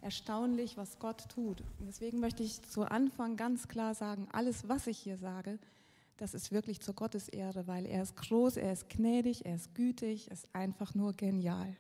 Erstaunlich, 0.00 0.76
was 0.76 1.00
Gott 1.00 1.28
tut. 1.28 1.60
Und 1.80 1.86
deswegen 1.88 2.20
möchte 2.20 2.44
ich 2.44 2.62
zu 2.62 2.84
Anfang 2.84 3.36
ganz 3.36 3.66
klar 3.66 3.94
sagen, 3.94 4.28
alles, 4.30 4.68
was 4.68 4.86
ich 4.86 4.98
hier 4.98 5.16
sage, 5.16 5.58
das 6.16 6.34
ist 6.34 6.52
wirklich 6.52 6.80
zur 6.80 6.94
Gottes 6.94 7.28
Ehre, 7.28 7.66
weil 7.66 7.86
er 7.86 8.02
ist 8.02 8.16
groß, 8.16 8.56
er 8.56 8.72
ist 8.72 8.88
gnädig, 8.88 9.44
er 9.46 9.56
ist 9.56 9.74
gütig, 9.74 10.28
er 10.28 10.34
ist 10.34 10.48
einfach 10.52 10.94
nur 10.94 11.12
genial. 11.12 11.76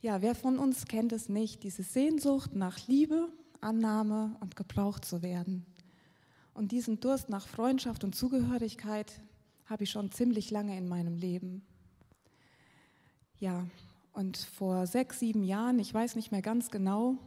Ja, 0.00 0.20
wer 0.20 0.34
von 0.34 0.58
uns 0.58 0.86
kennt 0.86 1.12
es 1.12 1.28
nicht, 1.28 1.62
diese 1.62 1.84
Sehnsucht 1.84 2.54
nach 2.54 2.86
Liebe, 2.88 3.28
Annahme 3.60 4.36
und 4.40 4.56
gebraucht 4.56 5.04
zu 5.04 5.22
werden? 5.22 5.64
Und 6.52 6.72
diesen 6.72 7.00
Durst 7.00 7.28
nach 7.28 7.46
Freundschaft 7.46 8.04
und 8.04 8.14
Zugehörigkeit 8.14 9.20
habe 9.66 9.84
ich 9.84 9.90
schon 9.90 10.10
ziemlich 10.12 10.50
lange 10.50 10.76
in 10.76 10.88
meinem 10.88 11.16
Leben. 11.16 11.64
Ja, 13.44 13.66
und 14.14 14.38
vor 14.38 14.86
sechs, 14.86 15.20
sieben 15.20 15.44
Jahren, 15.44 15.78
ich 15.78 15.92
weiß 15.92 16.16
nicht 16.16 16.32
mehr 16.32 16.40
ganz 16.40 16.70
genau, 16.70 17.18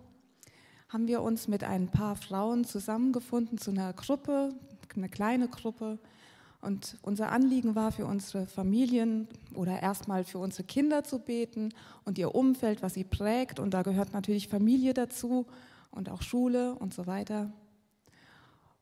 haben 0.89 1.07
wir 1.07 1.21
uns 1.21 1.47
mit 1.47 1.63
ein 1.63 1.89
paar 1.89 2.15
Frauen 2.15 2.65
zusammengefunden 2.65 3.59
zu 3.59 3.69
einer 3.69 3.93
Gruppe, 3.93 4.49
eine 4.95 5.09
kleine 5.09 5.47
Gruppe. 5.47 5.99
Und 6.59 6.97
unser 7.03 7.31
Anliegen 7.31 7.75
war 7.75 7.91
für 7.91 8.07
unsere 8.07 8.47
Familien 8.47 9.27
oder 9.53 9.79
erstmal 9.79 10.23
für 10.23 10.39
unsere 10.39 10.63
Kinder 10.63 11.03
zu 11.03 11.19
beten 11.19 11.69
und 12.03 12.17
ihr 12.17 12.33
Umfeld, 12.33 12.81
was 12.81 12.95
sie 12.95 13.03
prägt. 13.03 13.59
Und 13.59 13.75
da 13.75 13.83
gehört 13.83 14.13
natürlich 14.13 14.47
Familie 14.47 14.95
dazu 14.95 15.45
und 15.91 16.09
auch 16.09 16.23
Schule 16.23 16.73
und 16.73 16.95
so 16.95 17.05
weiter. 17.05 17.53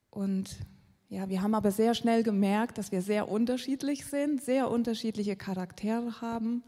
Und 0.10 0.56
ja, 1.10 1.28
wir 1.28 1.42
haben 1.42 1.54
aber 1.54 1.72
sehr 1.72 1.96
schnell 1.96 2.24
gemerkt, 2.24 2.78
dass 2.78 2.94
wir 2.94 3.02
sehr 3.02 3.28
unterschiedlich 3.28 4.06
sind, 4.06 4.42
sehr 4.42 4.72
unterschiedliche 4.72 5.36
Charaktere 5.36 6.22
haben. 6.22 6.64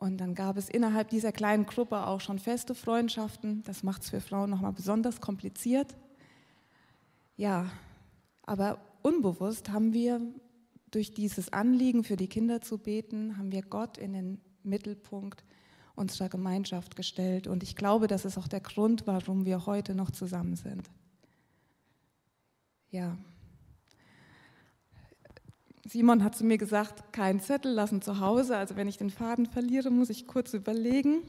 Und 0.00 0.18
dann 0.18 0.36
gab 0.36 0.56
es 0.56 0.68
innerhalb 0.68 1.08
dieser 1.08 1.32
kleinen 1.32 1.66
Gruppe 1.66 2.06
auch 2.06 2.20
schon 2.20 2.38
feste 2.38 2.76
Freundschaften. 2.76 3.64
Das 3.64 3.82
macht 3.82 4.02
es 4.02 4.10
für 4.10 4.20
Frauen 4.20 4.48
nochmal 4.48 4.72
besonders 4.72 5.20
kompliziert. 5.20 5.96
Ja, 7.36 7.68
aber 8.44 8.78
unbewusst 9.02 9.70
haben 9.70 9.92
wir 9.92 10.20
durch 10.92 11.14
dieses 11.14 11.52
Anliegen 11.52 12.04
für 12.04 12.14
die 12.14 12.28
Kinder 12.28 12.60
zu 12.60 12.78
beten, 12.78 13.38
haben 13.38 13.50
wir 13.50 13.62
Gott 13.62 13.98
in 13.98 14.12
den 14.12 14.40
Mittelpunkt 14.62 15.42
unserer 15.96 16.28
Gemeinschaft 16.28 16.94
gestellt. 16.94 17.48
Und 17.48 17.64
ich 17.64 17.74
glaube, 17.74 18.06
das 18.06 18.24
ist 18.24 18.38
auch 18.38 18.46
der 18.46 18.60
Grund, 18.60 19.04
warum 19.08 19.46
wir 19.46 19.66
heute 19.66 19.96
noch 19.96 20.12
zusammen 20.12 20.54
sind. 20.54 20.88
Ja. 22.92 23.18
Simon 25.88 26.22
hat 26.22 26.36
zu 26.36 26.44
mir 26.44 26.58
gesagt, 26.58 27.14
keinen 27.14 27.40
Zettel 27.40 27.72
lassen 27.72 28.02
zu 28.02 28.20
Hause. 28.20 28.58
Also 28.58 28.76
wenn 28.76 28.88
ich 28.88 28.98
den 28.98 29.08
Faden 29.08 29.46
verliere, 29.46 29.90
muss 29.90 30.10
ich 30.10 30.26
kurz 30.26 30.52
überlegen. 30.52 31.22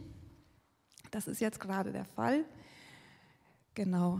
Das 1.12 1.30
ist 1.30 1.39
jetzt 1.39 1.62
gerade 1.62 1.94
der 1.94 2.04
Fall. 2.04 2.44
Genau. 3.74 4.20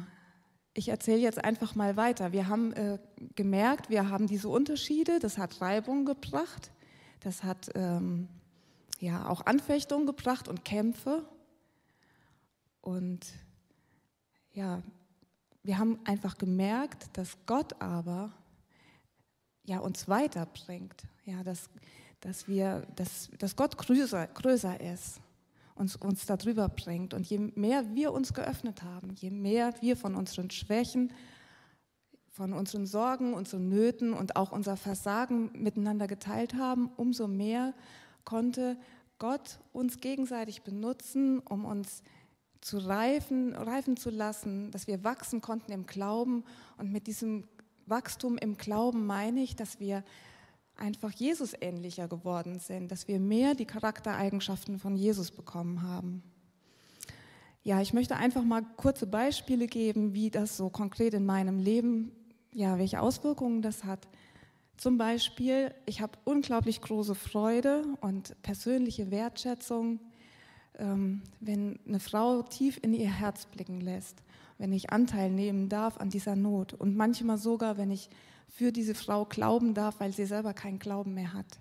Ich 0.74 0.88
erzähle 0.88 1.20
jetzt 1.20 1.44
einfach 1.44 1.76
mal 1.76 1.98
weiter. 1.98 2.32
Wir 2.32 2.48
haben 2.48 2.72
äh, 2.72 3.00
gemerkt, 3.36 3.90
wir 3.90 4.10
haben 4.10 4.28
diese 4.28 4.48
Unterschiede. 4.48 5.20
Das 5.20 5.38
hat 5.38 5.60
Reibung 5.60 6.06
gebracht. 6.06 6.72
Das 7.20 7.44
hat 7.44 7.70
ähm, 7.76 8.30
ja 9.02 9.28
auch 9.28 9.46
Anfechtungen 9.46 10.08
gebracht 10.08 10.48
und 10.48 10.64
Kämpfe. 10.64 11.26
Und 12.80 13.28
ja, 14.54 14.82
wir 15.64 15.78
haben 15.78 16.00
einfach 16.06 16.38
gemerkt, 16.38 17.18
dass 17.18 17.38
Gott 17.46 17.82
aber 17.82 18.32
ja, 19.70 19.80
uns 19.80 20.08
weiterbringt, 20.08 21.04
ja, 21.26 21.44
dass, 21.44 21.70
dass, 22.22 22.48
wir, 22.48 22.88
dass, 22.96 23.30
dass 23.38 23.56
Gott 23.56 23.78
größer, 23.78 24.26
größer 24.28 24.82
ist 24.82 25.22
und 25.76 25.96
uns 26.02 26.26
darüber 26.26 26.70
bringt. 26.70 27.14
Und 27.14 27.30
je 27.30 27.38
mehr 27.38 27.86
wir 27.94 28.12
uns 28.12 28.34
geöffnet 28.34 28.82
haben, 28.82 29.14
je 29.16 29.30
mehr 29.30 29.76
wir 29.80 29.96
von 29.96 30.16
unseren 30.16 30.50
Schwächen, 30.50 31.14
von 32.32 32.52
unseren 32.54 32.88
Sorgen, 32.88 33.34
unseren 33.36 33.70
Nöten 33.70 34.14
und 34.14 34.36
auch 34.36 34.52
unser 34.52 34.76
Versagen 34.76 35.52
miteinander 35.54 36.08
geteilt 36.08 36.56
haben, 36.56 36.90
umso 36.98 37.28
mehr 37.28 37.76
konnte 38.26 38.76
Gott 39.20 39.60
uns 39.72 40.00
gegenseitig 40.00 40.64
benutzen, 40.64 41.40
um 41.40 41.66
uns 41.66 42.02
zu 42.62 42.80
reifen, 42.80 43.54
reifen 43.56 43.98
zu 43.98 44.10
lassen, 44.10 44.72
dass 44.72 44.88
wir 44.88 45.04
wachsen 45.04 45.42
konnten 45.42 45.72
im 45.72 45.86
Glauben 45.86 46.44
und 46.78 46.92
mit 46.92 47.06
diesem 47.06 47.44
Wachstum 47.90 48.38
im 48.38 48.58
Glauben 48.58 49.06
meine 49.06 49.42
ich, 49.42 49.56
dass 49.56 49.80
wir 49.80 50.04
einfach 50.76 51.12
Jesus 51.12 51.54
ähnlicher 51.60 52.08
geworden 52.08 52.60
sind, 52.60 52.92
dass 52.92 53.08
wir 53.08 53.20
mehr 53.20 53.56
die 53.56 53.66
Charaktereigenschaften 53.66 54.80
von 54.80 54.96
Jesus 54.96 55.32
bekommen 55.32 55.82
haben. 55.82 56.24
Ja, 57.64 57.82
ich 57.82 57.94
möchte 57.94 58.16
einfach 58.16 58.44
mal 58.44 58.64
kurze 58.78 59.06
Beispiele 59.06 59.68
geben, 59.68 60.14
wie 60.14 60.30
das 60.30 60.56
so 60.56 60.70
konkret 60.70 61.14
in 61.14 61.26
meinem 61.26 61.60
Leben, 61.60 62.12
ja, 62.54 62.78
welche 62.78 63.02
Auswirkungen 63.02 63.62
das 63.62 63.84
hat. 63.84 64.08
Zum 64.78 64.98
Beispiel, 64.98 65.74
ich 65.86 66.00
habe 66.00 66.18
unglaublich 66.24 66.80
große 66.82 67.16
Freude 67.16 67.84
und 68.00 68.42
persönliche 68.42 69.12
Wertschätzung, 69.12 70.00
ähm, 70.78 71.22
wenn 71.42 71.78
eine 71.86 72.00
Frau 72.00 72.42
tief 72.44 72.80
in 72.82 72.94
ihr 72.94 73.12
Herz 73.12 73.46
blicken 73.46 73.82
lässt 73.82 74.24
wenn 74.60 74.74
ich 74.74 74.92
Anteil 74.92 75.32
nehmen 75.32 75.70
darf 75.70 75.98
an 75.98 76.10
dieser 76.10 76.36
Not 76.36 76.74
und 76.74 76.96
manchmal 76.96 77.40
sogar, 77.40 77.78
wenn 77.78 77.90
ich 77.90 78.10
für 78.50 78.72
diese 78.72 78.94
Frau 78.94 79.26
glauben 79.26 79.74
darf, 79.74 80.00
weil 80.00 80.12
sie 80.12 80.26
selber 80.26 80.54
keinen 80.54 80.80
Glauben 80.80 81.14
mehr 81.14 81.34
hat. 81.34 81.60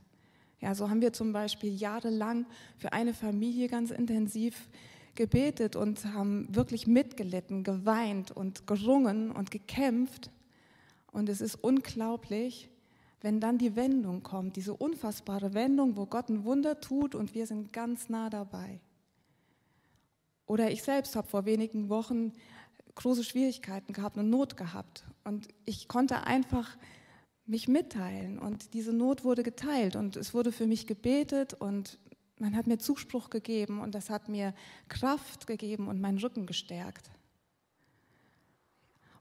Ja, 0.61 0.75
so 0.75 0.91
haben 0.91 1.01
wir 1.01 1.13
zum 1.13 1.33
Beispiel 1.33 1.73
jahrelang 1.75 2.45
für 2.77 2.93
eine 2.93 3.15
Familie 3.15 3.69
ganz 3.69 3.93
intensiv 3.93 4.69
gebetet 5.15 5.77
und 5.77 6.05
haben 6.07 6.49
wirklich 6.55 6.87
mitgelitten, 6.89 7.63
geweint 7.63 8.33
und 8.33 8.67
gerungen 8.67 9.31
und 9.31 9.53
gekämpft. 9.53 10.31
Und 11.13 11.29
es 11.29 11.41
ist 11.41 11.55
unglaublich, 11.55 12.69
wenn 13.21 13.39
dann 13.39 13.59
die 13.59 13.77
Wendung 13.77 14.25
kommt, 14.25 14.57
diese 14.57 14.75
unfassbare 14.75 15.55
Wendung, 15.55 15.97
wo 15.97 16.07
Gott 16.07 16.29
ein 16.29 16.45
Wunder 16.45 16.81
tut 16.81 17.15
und 17.15 17.35
wir 17.35 17.47
sind 17.47 17.73
ganz 17.73 18.09
nah 18.09 18.29
dabei. 18.29 18.81
Oder 20.47 20.71
ich 20.71 20.83
selbst 20.83 21.15
habe 21.15 21.29
vor 21.29 21.45
wenigen 21.45 21.89
Wochen 21.89 22.33
große 22.99 23.25
Schwierigkeiten 23.25 23.93
gehabt, 23.93 24.19
eine 24.19 24.29
Not 24.29 24.57
gehabt. 24.57 25.05
Und 25.25 25.49
ich 25.65 25.89
konnte 25.89 26.25
einfach 26.27 26.77
mich 27.47 27.67
mitteilen 27.67 28.39
und 28.39 28.75
diese 28.75 28.93
Not 28.93 29.25
wurde 29.25 29.43
geteilt 29.43 29.97
und 29.97 30.17
es 30.17 30.35
wurde 30.35 30.53
für 30.53 30.67
mich 30.67 30.87
gebetet 30.87 31.55
und 31.55 31.99
man 32.39 32.55
hat 32.55 32.67
mir 32.67 32.79
Zuspruch 32.79 33.31
gegeben 33.31 33.81
und 33.81 33.95
das 33.95 34.11
hat 34.11 34.29
mir 34.29 34.53
Kraft 34.89 35.47
gegeben 35.47 35.89
und 35.89 36.01
meinen 36.01 36.19
Rücken 36.19 36.47
gestärkt. 36.47 37.11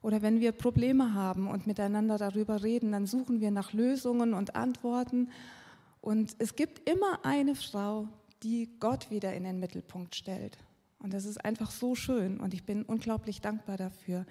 Oder 0.02 0.22
wenn 0.22 0.40
wir 0.40 0.52
Probleme 0.52 1.14
haben 1.14 1.48
und 1.48 1.66
miteinander 1.66 2.18
darüber 2.18 2.62
reden, 2.62 2.92
dann 2.92 3.06
suchen 3.06 3.40
wir 3.40 3.50
nach 3.50 3.72
Lösungen 3.72 4.34
und 4.34 4.54
Antworten. 4.54 5.30
Und 6.00 6.36
es 6.38 6.54
gibt 6.54 6.88
immer 6.88 7.24
eine 7.24 7.54
Frau, 7.56 8.08
die 8.42 8.70
Gott 8.78 9.10
wieder 9.10 9.34
in 9.34 9.44
den 9.44 9.58
Mittelpunkt 9.58 10.14
stellt. 10.14 10.56
Und 10.98 11.12
das 11.12 11.24
ist 11.24 11.44
einfach 11.44 11.70
so 11.70 11.94
schön 11.94 12.40
und 12.40 12.54
ich 12.54 12.64
bin 12.64 12.82
unglaublich 12.82 13.40
dankbar 13.40 13.76
dafür. 13.76 14.26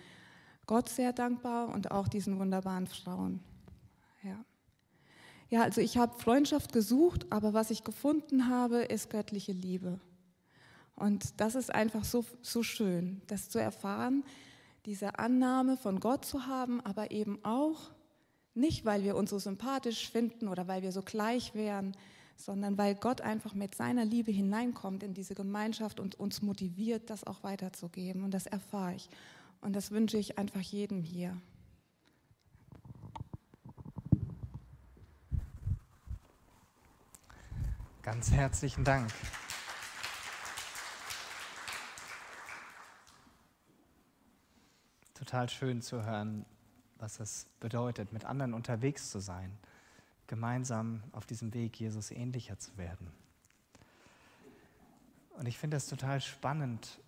Gott 0.65 0.89
sehr 0.89 1.13
dankbar 1.13 1.69
und 1.69 1.91
auch 1.91 2.07
diesen 2.07 2.39
wunderbaren 2.39 2.87
Frauen. 2.87 3.39
Ja. 4.23 4.43
Ja, 5.49 5.63
also 5.63 5.79
ich 5.79 5.97
habe 5.97 6.19
Freundschaft 6.19 6.73
gesucht, 6.73 7.27
aber 7.29 7.53
was 7.53 7.71
ich 7.71 7.85
gefunden 7.85 8.49
habe, 8.49 8.79
ist 8.79 9.09
göttliche 9.09 9.53
Liebe. 9.53 10.01
Und 10.95 11.39
das 11.39 11.55
ist 11.55 11.73
einfach 11.73 12.03
so, 12.03 12.25
so 12.41 12.63
schön, 12.63 13.21
das 13.27 13.49
zu 13.49 13.59
erfahren, 13.59 14.25
diese 14.85 15.19
Annahme 15.19 15.77
von 15.77 15.99
Gott 16.01 16.25
zu 16.25 16.47
haben, 16.47 16.81
aber 16.81 17.11
eben 17.11 17.39
auch 17.45 17.91
nicht, 18.55 18.83
weil 18.83 19.03
wir 19.03 19.15
uns 19.15 19.29
so 19.29 19.39
sympathisch 19.39 20.09
finden 20.09 20.47
oder 20.47 20.67
weil 20.67 20.81
wir 20.81 20.91
so 20.91 21.01
gleich 21.01 21.53
wären, 21.53 21.95
sondern 22.37 22.77
weil 22.77 22.95
Gott 22.95 23.21
einfach 23.21 23.53
mit 23.53 23.75
seiner 23.75 24.05
Liebe 24.05 24.31
hineinkommt 24.31 25.03
in 25.03 25.13
diese 25.13 25.35
Gemeinschaft 25.35 25.99
und 25.99 26.15
uns 26.15 26.41
motiviert, 26.41 27.09
das 27.09 27.25
auch 27.25 27.43
weiterzugeben. 27.43 28.23
Und 28.23 28.31
das 28.31 28.45
erfahre 28.45 28.95
ich. 28.95 29.09
Und 29.59 29.75
das 29.75 29.91
wünsche 29.91 30.17
ich 30.17 30.37
einfach 30.37 30.61
jedem 30.61 31.01
hier. 31.01 31.35
Ganz 38.03 38.31
herzlichen 38.31 38.85
Dank. 38.85 39.11
Total 45.13 45.49
schön 45.49 45.81
zu 45.81 46.05
hören, 46.05 46.45
was 46.99 47.19
es 47.19 47.47
bedeutet, 47.59 48.13
mit 48.13 48.23
anderen 48.23 48.53
unterwegs 48.53 49.11
zu 49.11 49.19
sein, 49.19 49.51
gemeinsam 50.27 51.03
auf 51.11 51.25
diesem 51.25 51.53
Weg, 51.53 51.79
Jesus 51.79 52.11
ähnlicher 52.11 52.59
zu 52.59 52.77
werden. 52.77 53.11
Und 55.37 55.47
ich 55.47 55.57
finde 55.57 55.77
es 55.77 55.87
total 55.87 56.19
spannend, 56.21 56.99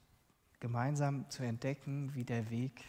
gemeinsam 0.60 1.30
zu 1.30 1.44
entdecken, 1.44 2.14
wie 2.14 2.24
der 2.24 2.50
Weg 2.50 2.84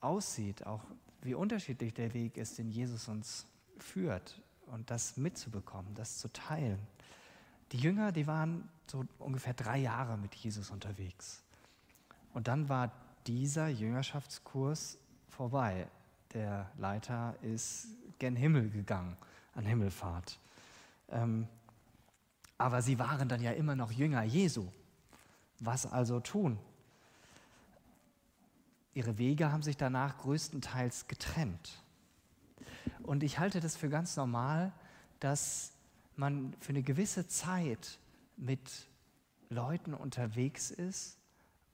aussieht, 0.00 0.66
auch 0.66 0.82
wie 1.22 1.34
unterschiedlich 1.34 1.92
der 1.94 2.14
Weg 2.14 2.36
ist, 2.36 2.58
den 2.58 2.70
Jesus 2.70 3.08
uns 3.08 3.46
führt 3.78 4.40
und 4.66 4.90
das 4.90 5.16
mitzubekommen, 5.16 5.94
das 5.94 6.18
zu 6.18 6.32
teilen. 6.32 6.78
Die 7.72 7.78
Jünger, 7.78 8.12
die 8.12 8.26
waren 8.26 8.68
so 8.86 9.04
ungefähr 9.18 9.54
drei 9.54 9.78
Jahre 9.78 10.16
mit 10.16 10.34
Jesus 10.34 10.70
unterwegs. 10.70 11.42
Und 12.32 12.48
dann 12.48 12.68
war 12.68 12.92
dieser 13.26 13.68
Jüngerschaftskurs 13.68 14.98
vorbei. 15.28 15.88
Der 16.32 16.70
Leiter 16.78 17.34
ist 17.42 17.88
gen 18.18 18.36
Himmel 18.36 18.70
gegangen, 18.70 19.16
an 19.54 19.64
Himmelfahrt. 19.64 20.38
Ähm, 21.08 21.46
aber 22.58 22.82
sie 22.82 22.98
waren 22.98 23.28
dann 23.28 23.40
ja 23.40 23.52
immer 23.52 23.74
noch 23.74 23.90
Jünger 23.90 24.22
Jesu. 24.22 24.68
Was 25.60 25.86
also 25.86 26.20
tun? 26.20 26.58
Ihre 28.92 29.18
Wege 29.18 29.52
haben 29.52 29.62
sich 29.62 29.76
danach 29.76 30.18
größtenteils 30.18 31.06
getrennt. 31.08 31.82
Und 33.02 33.22
ich 33.22 33.38
halte 33.38 33.60
das 33.60 33.76
für 33.76 33.88
ganz 33.88 34.16
normal, 34.16 34.72
dass 35.20 35.72
man 36.16 36.54
für 36.60 36.70
eine 36.70 36.82
gewisse 36.82 37.26
Zeit 37.26 37.98
mit 38.36 38.88
Leuten 39.48 39.94
unterwegs 39.94 40.70
ist 40.70 41.18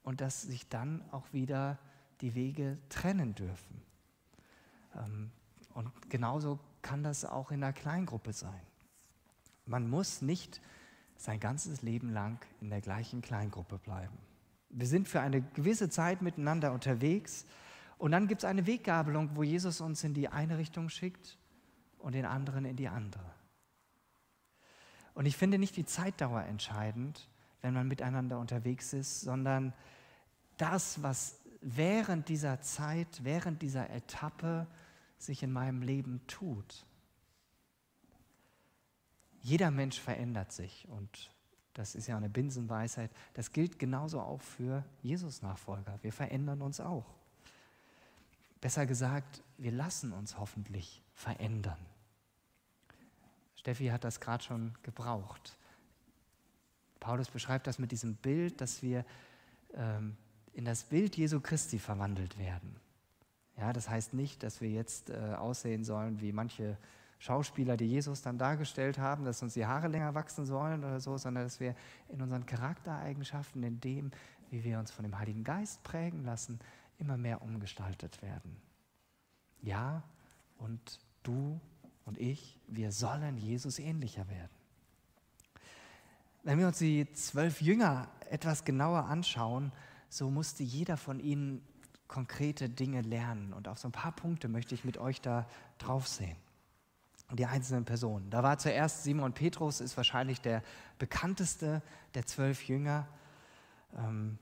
und 0.02 0.20
dass 0.20 0.42
sich 0.42 0.68
dann 0.68 1.02
auch 1.10 1.32
wieder 1.32 1.78
die 2.20 2.34
Wege 2.34 2.78
trennen 2.88 3.34
dürfen. 3.34 3.82
Ähm, 4.94 5.30
und 5.74 5.90
genauso 6.10 6.58
kann 6.86 7.02
das 7.02 7.24
auch 7.24 7.50
in 7.50 7.64
einer 7.64 7.72
Kleingruppe 7.72 8.32
sein. 8.32 8.60
Man 9.66 9.90
muss 9.90 10.22
nicht 10.22 10.60
sein 11.16 11.40
ganzes 11.40 11.82
Leben 11.82 12.10
lang 12.10 12.38
in 12.60 12.70
der 12.70 12.80
gleichen 12.80 13.22
Kleingruppe 13.22 13.78
bleiben. 13.78 14.16
Wir 14.70 14.86
sind 14.86 15.08
für 15.08 15.20
eine 15.20 15.42
gewisse 15.42 15.90
Zeit 15.90 16.22
miteinander 16.22 16.72
unterwegs 16.72 17.44
und 17.98 18.12
dann 18.12 18.28
gibt 18.28 18.42
es 18.42 18.44
eine 18.44 18.68
Weggabelung, 18.68 19.30
wo 19.34 19.42
Jesus 19.42 19.80
uns 19.80 20.04
in 20.04 20.14
die 20.14 20.28
eine 20.28 20.58
Richtung 20.58 20.88
schickt 20.88 21.38
und 21.98 22.14
den 22.14 22.24
anderen 22.24 22.64
in 22.64 22.76
die 22.76 22.88
andere. 22.88 23.34
Und 25.14 25.26
ich 25.26 25.36
finde 25.36 25.58
nicht 25.58 25.76
die 25.76 25.86
Zeitdauer 25.86 26.42
entscheidend, 26.42 27.28
wenn 27.62 27.74
man 27.74 27.88
miteinander 27.88 28.38
unterwegs 28.38 28.92
ist, 28.92 29.22
sondern 29.22 29.72
das, 30.56 31.02
was 31.02 31.40
während 31.62 32.28
dieser 32.28 32.60
Zeit, 32.60 33.24
während 33.24 33.60
dieser 33.62 33.90
Etappe 33.90 34.68
sich 35.18 35.42
in 35.42 35.52
meinem 35.52 35.82
Leben 35.82 36.20
tut. 36.26 36.84
Jeder 39.42 39.70
Mensch 39.70 40.00
verändert 40.00 40.52
sich 40.52 40.86
und 40.88 41.30
das 41.74 41.94
ist 41.94 42.06
ja 42.06 42.16
eine 42.16 42.30
Binsenweisheit. 42.30 43.10
Das 43.34 43.52
gilt 43.52 43.78
genauso 43.78 44.20
auch 44.20 44.40
für 44.40 44.84
Jesus-Nachfolger. 45.02 45.98
Wir 46.02 46.12
verändern 46.12 46.62
uns 46.62 46.80
auch. 46.80 47.04
Besser 48.60 48.86
gesagt, 48.86 49.42
wir 49.58 49.72
lassen 49.72 50.12
uns 50.12 50.38
hoffentlich 50.38 51.02
verändern. 51.12 51.78
Steffi 53.56 53.88
hat 53.88 54.04
das 54.04 54.20
gerade 54.20 54.42
schon 54.42 54.74
gebraucht. 54.82 55.58
Paulus 56.98 57.30
beschreibt 57.30 57.66
das 57.66 57.78
mit 57.78 57.92
diesem 57.92 58.14
Bild, 58.16 58.60
dass 58.60 58.82
wir 58.82 59.04
ähm, 59.74 60.16
in 60.54 60.64
das 60.64 60.84
Bild 60.84 61.16
Jesu 61.16 61.40
Christi 61.40 61.78
verwandelt 61.78 62.38
werden. 62.38 62.80
Ja, 63.56 63.72
das 63.72 63.88
heißt 63.88 64.12
nicht, 64.12 64.42
dass 64.42 64.60
wir 64.60 64.70
jetzt 64.70 65.10
äh, 65.10 65.34
aussehen 65.36 65.84
sollen 65.84 66.20
wie 66.20 66.32
manche 66.32 66.76
Schauspieler, 67.18 67.76
die 67.76 67.86
Jesus 67.86 68.20
dann 68.20 68.36
dargestellt 68.36 68.98
haben, 68.98 69.24
dass 69.24 69.42
uns 69.42 69.54
die 69.54 69.64
Haare 69.64 69.88
länger 69.88 70.14
wachsen 70.14 70.44
sollen 70.44 70.84
oder 70.84 71.00
so, 71.00 71.16
sondern 71.16 71.44
dass 71.44 71.60
wir 71.60 71.74
in 72.08 72.20
unseren 72.20 72.44
Charaktereigenschaften, 72.44 73.62
in 73.62 73.80
dem, 73.80 74.10
wie 74.50 74.62
wir 74.62 74.78
uns 74.78 74.90
von 74.90 75.02
dem 75.02 75.18
Heiligen 75.18 75.42
Geist 75.42 75.82
prägen 75.82 76.24
lassen, 76.24 76.60
immer 76.98 77.16
mehr 77.16 77.40
umgestaltet 77.42 78.20
werden. 78.20 78.56
Ja, 79.62 80.02
und 80.58 81.00
du 81.22 81.58
und 82.04 82.18
ich, 82.18 82.60
wir 82.68 82.92
sollen 82.92 83.36
Jesus 83.38 83.78
ähnlicher 83.78 84.28
werden. 84.28 84.50
Wenn 86.44 86.58
wir 86.58 86.68
uns 86.68 86.78
die 86.78 87.10
zwölf 87.12 87.60
Jünger 87.60 88.08
etwas 88.30 88.64
genauer 88.64 89.06
anschauen, 89.06 89.72
so 90.08 90.30
musste 90.30 90.62
jeder 90.62 90.96
von 90.96 91.18
ihnen 91.18 91.66
konkrete 92.08 92.68
Dinge 92.68 93.02
lernen. 93.02 93.52
Und 93.52 93.68
auf 93.68 93.78
so 93.78 93.88
ein 93.88 93.92
paar 93.92 94.12
Punkte 94.12 94.48
möchte 94.48 94.74
ich 94.74 94.84
mit 94.84 94.98
euch 94.98 95.20
da 95.20 95.46
drauf 95.78 96.06
sehen. 96.06 96.36
Die 97.32 97.46
einzelnen 97.46 97.84
Personen. 97.84 98.30
Da 98.30 98.42
war 98.42 98.58
zuerst 98.58 99.02
Simon 99.02 99.32
Petrus, 99.32 99.80
ist 99.80 99.96
wahrscheinlich 99.96 100.40
der 100.40 100.62
bekannteste 100.98 101.82
der 102.14 102.24
zwölf 102.24 102.68
Jünger. 102.68 103.08
Ähm, 103.96 104.38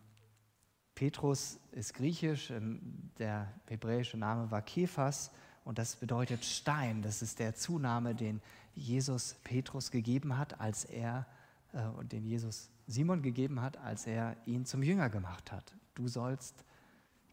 Petrus 0.95 1.59
ist 1.73 1.95
griechisch, 1.95 2.51
ähm, 2.51 3.11
der 3.19 3.53
hebräische 3.69 4.19
Name 4.19 4.51
war 4.51 4.61
Kephas 4.61 5.31
und 5.65 5.79
das 5.79 5.97
bedeutet 5.97 6.45
Stein. 6.45 7.01
Das 7.03 7.23
ist 7.23 7.39
der 7.39 7.55
Zunahme, 7.55 8.15
den 8.15 8.43
Jesus 8.75 9.35
Petrus 9.45 9.91
gegeben 9.91 10.37
hat, 10.37 10.61
als 10.61 10.85
er 10.85 11.27
äh, 11.73 11.87
und 11.87 12.13
den 12.13 12.25
Jesus 12.25 12.71
Simon 12.87 13.23
gegeben 13.23 13.61
hat, 13.61 13.77
als 13.79 14.07
er 14.07 14.37
ihn 14.47 14.67
zum 14.67 14.83
Jünger 14.83 15.09
gemacht 15.09 15.53
hat. 15.53 15.75
Du 15.95 16.07
sollst 16.07 16.65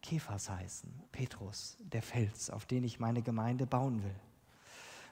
Kephas 0.02 0.50
heißen, 0.50 0.92
Petrus, 1.12 1.78
der 1.80 2.02
Fels, 2.02 2.50
auf 2.50 2.66
den 2.66 2.84
ich 2.84 3.00
meine 3.00 3.22
Gemeinde 3.22 3.68
bauen 3.68 4.04
will. 4.04 4.16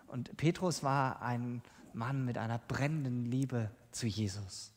Und 0.08 0.36
Petrus 0.38 0.84
war 0.84 1.22
ein 1.22 1.62
Mann 1.94 2.26
mit 2.26 2.38
einer 2.38 2.58
brennenden 2.58 3.26
Liebe 3.26 3.72
zu 3.92 4.08
Jesus. 4.08 4.74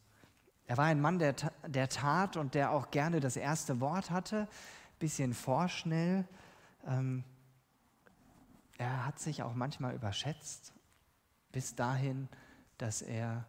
Er 0.67 0.77
war 0.77 0.87
ein 0.87 1.01
Mann 1.01 1.19
der, 1.19 1.35
der 1.67 1.89
Tat 1.89 2.37
und 2.37 2.55
der 2.55 2.71
auch 2.71 2.91
gerne 2.91 3.21
das 3.21 3.37
erste 3.37 3.81
Wort 3.81 4.11
hatte, 4.11 4.49
bisschen 4.99 5.35
vorschnell. 5.35 6.27
Ähm, 6.87 7.25
er 8.79 9.07
hat 9.07 9.19
sich 9.19 9.43
auch 9.43 9.55
manchmal 9.55 9.95
überschätzt, 9.95 10.73
bis 11.51 11.75
dahin, 11.75 12.29
dass 12.79 13.03
er 13.03 13.47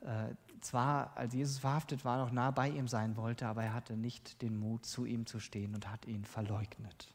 äh, 0.00 0.34
zwar, 0.60 1.16
als 1.16 1.34
Jesus 1.34 1.58
verhaftet 1.58 2.04
war, 2.04 2.18
noch 2.18 2.32
nah 2.32 2.50
bei 2.50 2.68
ihm 2.68 2.88
sein 2.88 3.16
wollte, 3.16 3.46
aber 3.46 3.64
er 3.64 3.74
hatte 3.74 3.96
nicht 3.96 4.42
den 4.42 4.58
Mut, 4.58 4.86
zu 4.86 5.04
ihm 5.04 5.26
zu 5.26 5.40
stehen 5.40 5.74
und 5.74 5.90
hat 5.90 6.06
ihn 6.06 6.24
verleugnet. 6.24 7.12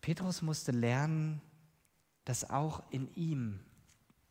Petrus 0.00 0.42
musste 0.42 0.72
lernen, 0.72 1.40
dass 2.24 2.50
auch 2.50 2.82
in 2.90 3.12
ihm 3.14 3.60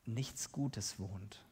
nichts 0.06 0.52
Gutes 0.52 1.00
wohnt. 1.00 1.44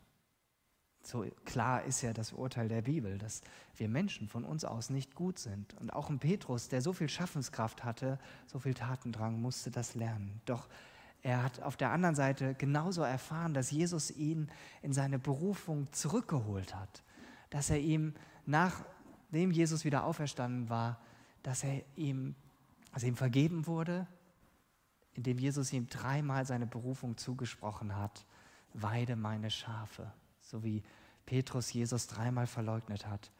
So 1.02 1.26
klar 1.46 1.84
ist 1.84 2.02
ja 2.02 2.14
das 2.14 2.34
Urteil 2.34 2.68
der 2.68 2.82
Bibel, 2.82 3.18
dass 3.18 3.42
wir 3.76 3.88
Menschen 3.88 4.28
von 4.28 4.44
uns 4.44 4.66
aus 4.66 4.90
nicht 4.90 5.16
gut 5.16 5.40
sind. 5.40 5.74
Und 5.76 5.92
auch 5.92 6.10
ein 6.10 6.20
Petrus, 6.20 6.68
der 6.68 6.82
so 6.82 6.94
viel 6.94 7.10
Schaffenskraft 7.10 7.84
hatte, 7.84 8.20
so 8.46 8.60
viel 8.60 8.74
Tatendrang, 8.74 9.42
musste 9.42 9.72
das 9.72 9.96
lernen. 9.96 10.42
Doch 10.46 10.68
er 11.22 11.44
hat 11.44 11.62
auf 11.62 11.76
der 11.76 11.92
anderen 11.92 12.16
Seite 12.16 12.56
genauso 12.56 13.02
erfahren, 13.02 13.54
dass 13.54 13.72
Jesus 13.72 14.12
ihn 14.12 14.50
in 14.82 14.94
seine 14.94 15.20
Berufung 15.20 15.92
zurückgeholt 15.92 16.74
hat. 16.76 17.04
Dass 17.50 17.70
er 17.70 17.80
ihm, 17.80 18.14
nachdem 18.46 19.52
Jesus 19.52 19.84
wieder 19.84 20.06
auferstanden 20.06 20.70
war, 20.70 21.00
dass 21.44 21.64
er 21.64 21.82
ihm, 21.96 22.36
also 22.92 23.08
ihm 23.08 23.16
vergeben 23.16 23.68
wurde, 23.68 24.08
indem 25.14 25.38
Jesus 25.40 25.74
ihm 25.74 25.88
dreimal 25.90 26.46
seine 26.46 26.68
Berufung 26.68 27.18
zugesprochen 27.18 27.96
hat. 27.98 28.26
Weide 28.74 29.16
meine 29.16 29.52
Schafe. 29.52 30.12
So 30.42 30.64
wie 30.64 30.84
Petrus 31.26 31.74
Jesus 31.74 32.08
dreimal 32.08 32.48
verleugnet 32.48 33.08
hat, 33.08 33.32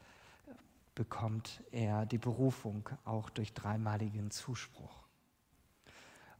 bekommt 0.94 1.62
er 1.70 2.04
die 2.04 2.18
Berufung 2.18 2.88
auch 3.04 3.30
durch 3.30 3.54
dreimaligen 3.54 4.30
Zuspruch. 4.30 5.04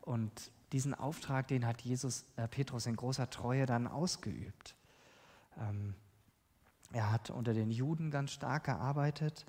Und 0.03 0.53
diesen 0.73 0.95
Auftrag, 0.95 1.49
den 1.49 1.67
hat 1.67 1.83
Jesus, 1.83 2.27
äh, 2.37 2.47
Petrus 2.49 2.87
in 2.87 2.97
großer 2.97 3.29
Treue 3.31 3.67
dann 3.67 3.87
ausgeübt. 3.87 4.77
Ähm, 5.59 5.95
er 6.93 7.11
hat 7.11 7.31
unter 7.31 7.55
den 7.55 7.71
Juden 7.71 8.11
ganz 8.11 8.33
stark 8.33 8.65
gearbeitet 8.65 9.47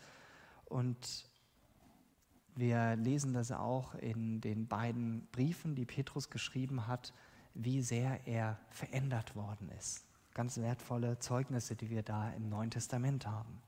und 0.65 1.25
wir 2.55 2.95
lesen 2.95 3.33
das 3.33 3.51
auch 3.51 3.95
in 3.95 4.41
den 4.41 4.67
beiden 4.67 5.27
Briefen, 5.31 5.75
die 5.75 5.85
Petrus 5.85 6.29
geschrieben 6.29 6.87
hat, 6.87 7.13
wie 7.53 7.81
sehr 7.81 8.27
er 8.27 8.59
verändert 8.69 9.35
worden 9.35 9.69
ist. 9.77 10.05
Ganz 10.33 10.57
wertvolle 10.57 11.19
Zeugnisse, 11.19 11.75
die 11.75 11.89
wir 11.89 12.03
da 12.03 12.29
im 12.31 12.49
Neuen 12.49 12.71
Testament 12.71 13.25
haben. 13.25 13.61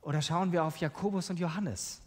Oder 0.00 0.20
schauen 0.20 0.52
wir 0.52 0.64
auf 0.64 0.78
Jakobus 0.78 1.30
und 1.30 1.38
Johannes. 1.38 2.02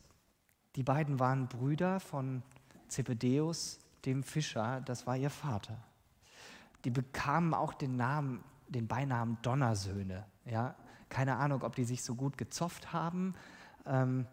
Die 0.76 0.84
beiden 0.84 1.20
waren 1.20 1.48
Brüder 1.48 2.00
von 2.00 2.44
Zebedeus, 2.88 3.80
dem 4.06 4.24
Fischer, 4.24 4.82
das 4.82 5.08
war 5.08 5.18
ihr 5.18 5.30
Vater. 5.30 5.78
Die 6.84 6.92
bekamen 6.92 7.54
auch 7.54 7.74
den 7.74 7.96
Namen, 7.96 8.44
den 8.68 8.88
Beinamen 8.88 9.38
Donnersöhne. 9.42 10.26
Ja? 10.46 10.76
Keine 11.10 11.38
Ahnung, 11.38 11.64
ob 11.64 11.76
die 11.76 11.84
sich 11.84 12.04
so 12.04 12.16
gut 12.16 12.38
gezofft 12.38 12.94
haben. 12.94 13.36
Ähm, 13.86 14.28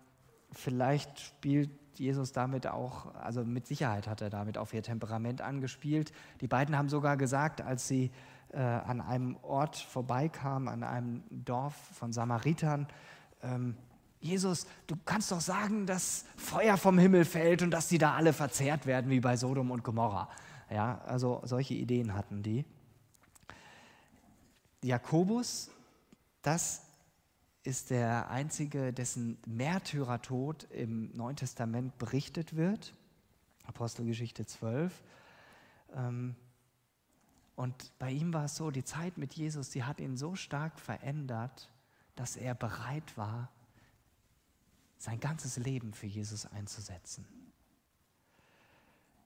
vielleicht 0.50 1.20
spielt 1.20 1.70
Jesus 1.98 2.32
damit 2.32 2.66
auch, 2.66 3.14
also 3.14 3.44
mit 3.44 3.66
Sicherheit 3.66 4.06
hat 4.06 4.20
er 4.22 4.30
damit 4.30 4.58
auf 4.58 4.72
ihr 4.72 4.82
Temperament 4.82 5.40
angespielt. 5.40 6.12
Die 6.40 6.48
beiden 6.48 6.76
haben 6.76 6.88
sogar 6.88 7.16
gesagt, 7.16 7.60
als 7.60 7.86
sie 7.88 8.10
äh, 8.52 8.58
an 8.58 9.00
einem 9.00 9.36
Ort 9.42 9.76
vorbeikamen, 9.76 10.68
an 10.68 10.82
einem 10.82 11.22
Dorf 11.30 11.74
von 11.74 12.12
Samaritern, 12.12 12.86
ähm, 13.42 13.76
Jesus, 14.22 14.66
du 14.86 14.96
kannst 15.04 15.32
doch 15.32 15.40
sagen, 15.40 15.84
dass 15.84 16.24
Feuer 16.36 16.76
vom 16.76 16.98
Himmel 16.98 17.24
fällt 17.24 17.60
und 17.62 17.72
dass 17.72 17.88
die 17.88 17.98
da 17.98 18.14
alle 18.14 18.32
verzehrt 18.32 18.86
werden 18.86 19.10
wie 19.10 19.20
bei 19.20 19.36
Sodom 19.36 19.70
und 19.72 19.82
Gomorra. 19.82 20.30
Ja, 20.70 21.02
also 21.06 21.42
solche 21.44 21.74
Ideen 21.74 22.14
hatten 22.14 22.42
die. 22.42 22.64
Jakobus, 24.82 25.70
das 26.40 26.82
ist 27.64 27.90
der 27.90 28.30
einzige, 28.30 28.92
dessen 28.92 29.38
Märtyrertod 29.46 30.64
im 30.70 31.14
Neuen 31.16 31.36
Testament 31.36 31.98
berichtet 31.98 32.56
wird. 32.56 32.94
Apostelgeschichte 33.66 34.46
12. 34.46 35.02
Ähm, 35.94 36.36
und 37.54 37.92
bei 37.98 38.10
ihm 38.10 38.32
war 38.32 38.44
es 38.44 38.56
so, 38.56 38.70
die 38.70 38.84
Zeit 38.84 39.18
mit 39.18 39.34
Jesus, 39.34 39.70
die 39.70 39.84
hat 39.84 40.00
ihn 40.00 40.16
so 40.16 40.34
stark 40.36 40.80
verändert, 40.80 41.70
dass 42.14 42.36
er 42.36 42.54
bereit 42.54 43.16
war, 43.16 43.50
sein 45.02 45.18
ganzes 45.18 45.56
Leben 45.56 45.94
für 45.94 46.06
Jesus 46.06 46.46
einzusetzen. 46.46 47.26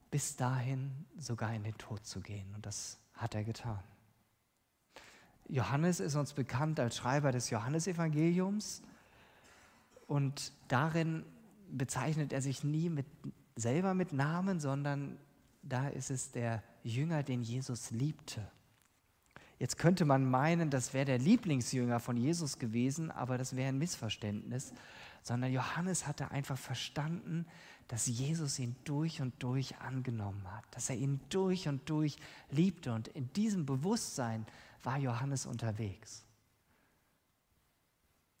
Bis 0.09 0.35
dahin 0.35 1.05
sogar 1.19 1.53
in 1.53 1.63
den 1.63 1.77
Tod 1.77 2.03
zu 2.03 2.19
gehen. 2.19 2.51
Und 2.55 2.65
das 2.65 2.97
hat 3.13 3.35
er 3.35 3.43
getan. 3.43 3.83
Johannes 5.47 5.99
ist 5.99 6.15
uns 6.15 6.33
bekannt 6.33 6.79
als 6.79 6.97
Schreiber 6.97 7.31
des 7.31 7.51
Johannesevangeliums. 7.51 8.81
Und 10.07 10.51
darin 10.67 11.23
bezeichnet 11.69 12.33
er 12.33 12.41
sich 12.41 12.63
nie 12.63 12.89
mit, 12.89 13.05
selber 13.55 13.93
mit 13.93 14.13
Namen, 14.13 14.59
sondern 14.59 15.19
da 15.61 15.89
ist 15.89 16.09
es 16.09 16.31
der 16.31 16.63
Jünger, 16.81 17.21
den 17.21 17.43
Jesus 17.43 17.91
liebte. 17.91 18.41
Jetzt 19.59 19.77
könnte 19.77 20.05
man 20.05 20.27
meinen, 20.27 20.71
das 20.71 20.95
wäre 20.95 21.05
der 21.05 21.19
Lieblingsjünger 21.19 21.99
von 21.99 22.17
Jesus 22.17 22.57
gewesen, 22.57 23.11
aber 23.11 23.37
das 23.37 23.55
wäre 23.55 23.69
ein 23.69 23.77
Missverständnis, 23.77 24.73
sondern 25.27 25.51
Johannes 25.51 26.07
hatte 26.07 26.31
einfach 26.31 26.57
verstanden, 26.57 27.45
dass 27.89 28.07
Jesus 28.07 28.59
ihn 28.59 28.75
durch 28.85 29.21
und 29.21 29.33
durch 29.43 29.77
angenommen 29.77 30.49
hat, 30.51 30.63
dass 30.71 30.89
er 30.89 30.95
ihn 30.95 31.19
durch 31.29 31.67
und 31.67 31.89
durch 31.89 32.15
liebte. 32.49 32.93
Und 32.93 33.09
in 33.09 33.31
diesem 33.33 33.65
Bewusstsein 33.65 34.45
war 34.83 34.97
Johannes 34.97 35.45
unterwegs. 35.45 36.23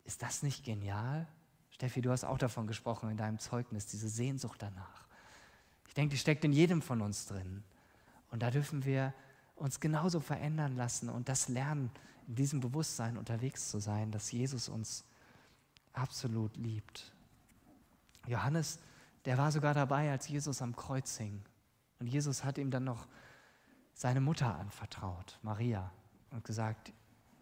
Ist 0.05 0.21
das 0.21 0.43
nicht 0.43 0.63
genial? 0.63 1.27
Steffi, 1.71 2.01
du 2.01 2.11
hast 2.11 2.23
auch 2.23 2.37
davon 2.37 2.67
gesprochen 2.67 3.09
in 3.09 3.17
deinem 3.17 3.39
Zeugnis, 3.39 3.85
diese 3.87 4.07
Sehnsucht 4.07 4.61
danach. 4.61 5.07
Ich 5.87 5.93
denke, 5.93 6.13
die 6.13 6.19
steckt 6.19 6.45
in 6.45 6.53
jedem 6.53 6.81
von 6.81 7.01
uns 7.01 7.25
drin. 7.25 7.63
Und 8.31 8.41
da 8.41 8.49
dürfen 8.49 8.85
wir 8.85 9.13
uns 9.55 9.79
genauso 9.79 10.21
verändern 10.21 10.75
lassen 10.77 11.09
und 11.09 11.27
das 11.27 11.49
lernen, 11.49 11.91
in 12.27 12.35
diesem 12.35 12.59
Bewusstsein 12.61 13.17
unterwegs 13.17 13.69
zu 13.69 13.79
sein, 13.79 14.11
dass 14.11 14.31
Jesus 14.31 14.69
uns 14.69 15.03
absolut 15.97 16.55
liebt. 16.57 17.11
Johannes, 18.25 18.79
der 19.25 19.37
war 19.37 19.51
sogar 19.51 19.73
dabei, 19.73 20.11
als 20.11 20.27
Jesus 20.27 20.61
am 20.61 20.75
Kreuz 20.75 21.17
hing. 21.17 21.41
Und 21.99 22.07
Jesus 22.07 22.43
hat 22.43 22.57
ihm 22.57 22.71
dann 22.71 22.83
noch 22.83 23.07
seine 23.93 24.21
Mutter 24.21 24.55
anvertraut, 24.55 25.39
Maria, 25.41 25.91
und 26.31 26.43
gesagt, 26.43 26.93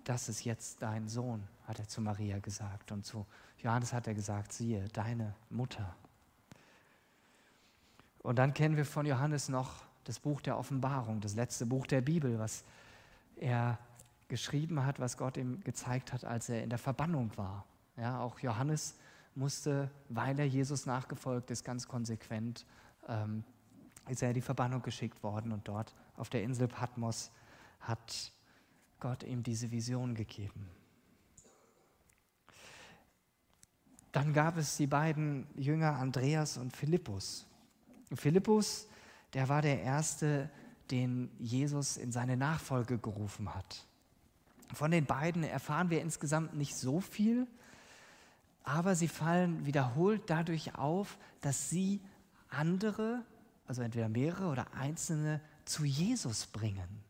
das 0.05 0.29
ist 0.29 0.45
jetzt 0.45 0.81
dein 0.81 1.09
Sohn, 1.09 1.43
hat 1.67 1.79
er 1.79 1.87
zu 1.87 1.99
Maria 2.01 2.39
gesagt. 2.39 2.91
Und 2.91 3.05
zu 3.05 3.25
Johannes 3.57 3.91
hat 3.91 4.07
er 4.07 4.13
gesagt, 4.13 4.53
siehe, 4.53 4.87
deine 4.89 5.35
Mutter. 5.49 5.95
Und 8.19 8.37
dann 8.37 8.53
kennen 8.53 8.77
wir 8.77 8.85
von 8.85 9.05
Johannes 9.05 9.49
noch 9.49 9.83
das 10.03 10.19
Buch 10.19 10.41
der 10.41 10.57
Offenbarung, 10.57 11.19
das 11.21 11.35
letzte 11.35 11.65
Buch 11.65 11.87
der 11.87 12.01
Bibel, 12.01 12.39
was 12.39 12.63
er 13.35 13.77
geschrieben 14.27 14.85
hat, 14.85 14.99
was 14.99 15.17
Gott 15.17 15.37
ihm 15.37 15.59
gezeigt 15.61 16.13
hat, 16.13 16.23
als 16.23 16.49
er 16.49 16.63
in 16.63 16.69
der 16.69 16.79
Verbannung 16.79 17.31
war. 17.35 17.65
Ja, 17.97 18.19
auch 18.19 18.39
Johannes 18.39 18.95
musste, 19.35 19.89
weil 20.09 20.39
er 20.39 20.47
Jesus 20.47 20.85
nachgefolgt 20.85 21.51
ist, 21.51 21.63
ganz 21.63 21.87
konsequent, 21.87 22.65
ähm, 23.07 23.43
ist 24.07 24.21
er 24.21 24.29
in 24.29 24.35
die 24.35 24.41
Verbannung 24.41 24.81
geschickt 24.81 25.23
worden 25.23 25.51
und 25.51 25.67
dort 25.67 25.95
auf 26.15 26.29
der 26.29 26.43
Insel 26.43 26.67
Patmos 26.67 27.31
hat 27.79 28.31
Gott 28.99 29.23
ihm 29.23 29.43
diese 29.43 29.71
Vision 29.71 30.15
gegeben. 30.15 30.69
Dann 34.11 34.33
gab 34.33 34.57
es 34.57 34.77
die 34.77 34.87
beiden 34.87 35.47
Jünger 35.55 35.95
Andreas 35.95 36.57
und 36.57 36.75
Philippus. 36.75 37.45
Philippus 38.13 38.87
der 39.35 39.49
war 39.49 39.61
der 39.61 39.81
Erste, 39.81 40.49
den 40.91 41.29
Jesus 41.39 41.97
in 41.97 42.13
seine 42.13 42.37
Nachfolge 42.37 42.97
gerufen 42.97 43.53
hat. 43.53 43.85
Von 44.73 44.91
den 44.91 45.05
beiden 45.05 45.43
erfahren 45.43 45.89
wir 45.89 46.01
insgesamt 46.01 46.55
nicht 46.55 46.75
so 46.75 47.01
viel, 47.01 47.45
aber 48.65 48.95
sie 48.95 49.07
fallen 49.07 49.65
wiederholt 49.65 50.23
dadurch 50.27 50.75
auf, 50.75 51.17
dass 51.41 51.69
sie 51.69 52.01
andere, 52.49 53.23
also 53.67 53.83
entweder 53.83 54.09
mehrere 54.09 54.47
oder 54.47 54.73
einzelne, 54.73 55.39
zu 55.65 55.85
Jesus 55.85 56.47
bringen. 56.47 57.03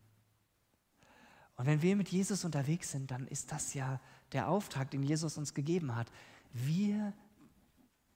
Und 1.56 1.66
wenn 1.66 1.82
wir 1.82 1.96
mit 1.96 2.10
Jesus 2.10 2.44
unterwegs 2.44 2.92
sind, 2.92 3.10
dann 3.10 3.28
ist 3.28 3.54
das 3.54 3.74
ja 3.74 4.02
der 4.34 4.50
Auftrag, 4.50 4.92
den 4.92 5.02
Jesus 5.02 5.38
uns 5.38 5.54
gegeben 5.54 5.96
hat. 5.96 6.12
Wir 6.52 7.14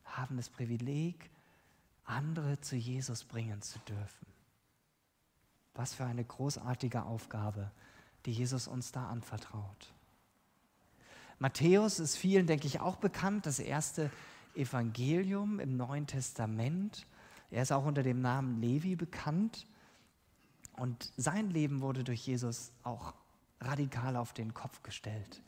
haben 0.03 0.35
das 0.35 0.49
Privileg, 0.49 1.29
andere 2.03 2.59
zu 2.59 2.75
Jesus 2.75 3.23
bringen 3.23 3.61
zu 3.61 3.79
dürfen. 3.79 4.27
Was 5.75 5.93
für 5.93 6.05
eine 6.05 6.25
großartige 6.25 7.03
Aufgabe, 7.03 7.71
die 8.25 8.33
Jesus 8.33 8.67
uns 8.67 8.91
da 8.91 9.07
anvertraut. 9.07 9.93
Matthäus 11.39 11.99
ist 11.99 12.17
vielen, 12.17 12.47
denke 12.47 12.67
ich, 12.67 12.81
auch 12.81 12.97
bekannt, 12.97 13.45
das 13.45 13.59
erste 13.59 14.11
Evangelium 14.55 15.59
im 15.59 15.77
Neuen 15.77 16.05
Testament. 16.05 17.07
Er 17.49 17.63
ist 17.63 17.71
auch 17.71 17.85
unter 17.85 18.03
dem 18.03 18.21
Namen 18.21 18.61
Levi 18.61 18.95
bekannt. 18.95 19.65
Und 20.73 21.11
sein 21.17 21.49
Leben 21.49 21.81
wurde 21.81 22.03
durch 22.03 22.27
Jesus 22.27 22.71
auch 22.83 23.13
radikal 23.61 24.15
auf 24.15 24.33
den 24.33 24.53
Kopf 24.53 24.83
gestellt. 24.83 25.41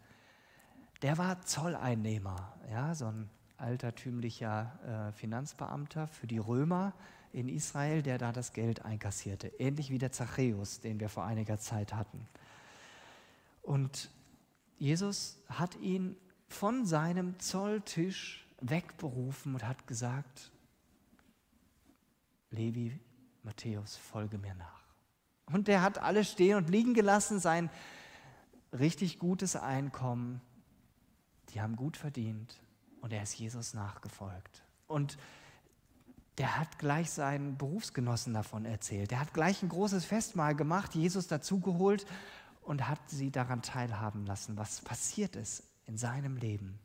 Der 1.01 1.17
war 1.17 1.41
Zolleinnehmer, 1.41 2.54
ja, 2.69 2.93
so 2.95 3.06
ein 3.08 3.30
altertümlicher 3.58 5.10
äh, 5.10 5.12
Finanzbeamter 5.13 6.08
für 6.08 6.27
die 6.27 6.38
Römer 6.38 6.93
in 7.34 7.47
Israel, 7.49 8.01
der 8.01 8.17
da 8.17 8.32
das 8.32 8.54
Geld 8.54 8.84
einkassierte. 8.86 9.47
Ähnlich 9.60 9.89
wie 9.89 9.97
der 9.97 10.12
Zachäus, 10.12 10.80
den 10.80 10.99
wir 10.99 11.10
vor 11.10 11.23
einiger 11.23 11.60
Zeit 11.60 11.93
hatten. 11.93 12.27
Und 13.62 14.10
Jesus 14.82 15.38
hat 15.48 15.76
ihn 15.76 16.15
von 16.48 16.88
seinem 16.88 17.38
Zolltisch 17.38 18.48
wegberufen 18.62 19.54
und 19.54 19.63
hat 19.63 19.86
gesagt, 19.86 20.52
Levi, 22.50 23.00
Matthäus, 23.44 23.96
folge 23.98 24.39
mir 24.39 24.56
nach. 24.56 24.82
Und 25.46 25.67
der 25.67 25.84
hat 25.84 26.00
alles 26.00 26.32
stehen 26.32 26.58
und 26.58 26.72
liegen 26.72 26.96
gelassen, 26.96 27.39
sein 27.39 27.70
richtig 28.74 29.20
gutes 29.20 29.56
Einkommen. 29.56 30.41
Die 31.50 31.62
haben 31.62 31.76
gut 31.76 31.96
verdient 31.96 32.60
und 33.02 33.13
er 33.13 33.22
ist 33.22 33.38
Jesus 33.38 33.76
nachgefolgt. 33.76 34.63
Und 34.88 35.20
der 36.39 36.58
hat 36.58 36.80
gleich 36.80 37.12
seinen 37.12 37.56
Berufsgenossen 37.56 38.34
davon 38.34 38.65
erzählt. 38.65 39.12
Der 39.12 39.20
hat 39.20 39.32
gleich 39.36 39.62
ein 39.62 39.70
großes 39.70 40.06
Festmahl 40.06 40.56
gemacht, 40.56 40.96
Jesus 40.96 41.28
dazugeholt 41.28 42.08
und 42.62 42.88
hat 42.88 43.00
sie 43.10 43.32
daran 43.32 43.62
teilhaben 43.62 44.26
lassen, 44.26 44.58
was 44.58 44.82
passiert 44.82 45.36
ist 45.36 45.63
in 45.86 45.97
seinem 45.97 46.38
Leben, 46.38 46.80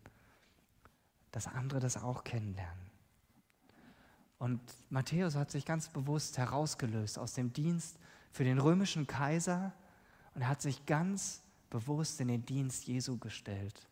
dass 1.33 1.47
andere 1.47 1.81
das 1.81 1.97
auch 1.97 2.25
kennenlernen. 2.25 2.87
Und 4.39 4.61
Matthäus 4.91 5.35
hat 5.35 5.51
sich 5.51 5.65
ganz 5.65 5.89
bewusst 5.89 6.39
herausgelöst 6.39 7.19
aus 7.19 7.33
dem 7.35 7.53
Dienst 7.53 7.97
für 8.33 8.45
den 8.45 8.59
römischen 8.59 9.07
Kaiser 9.07 9.73
und 10.35 10.47
hat 10.47 10.61
sich 10.61 10.85
ganz 10.87 11.43
bewusst 11.71 12.21
in 12.21 12.29
den 12.29 12.45
Dienst 12.45 12.87
Jesu 12.87 13.19
gestellt. 13.19 13.89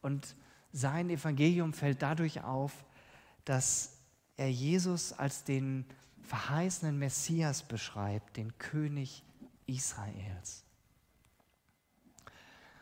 Und 0.00 0.36
sein 0.72 1.10
Evangelium 1.10 1.72
fällt 1.72 2.02
dadurch 2.02 2.42
auf, 2.42 2.72
dass 3.44 3.98
er 4.36 4.50
Jesus 4.50 5.12
als 5.12 5.44
den 5.44 5.84
verheißenen 6.22 6.98
Messias 6.98 7.62
beschreibt, 7.62 8.36
den 8.36 8.56
König 8.58 9.22
Israels. 9.66 10.64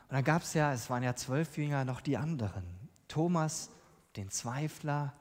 Und 0.08 0.14
dann 0.14 0.24
gab 0.24 0.42
es 0.42 0.54
ja, 0.54 0.72
es 0.72 0.88
waren 0.88 1.02
ja 1.02 1.16
zwölf 1.16 1.56
Jünger, 1.56 1.84
noch 1.84 2.00
die 2.00 2.16
anderen. 2.16 2.64
Thomas, 3.08 3.70
den 4.16 4.30
Zweifler, 4.30 5.12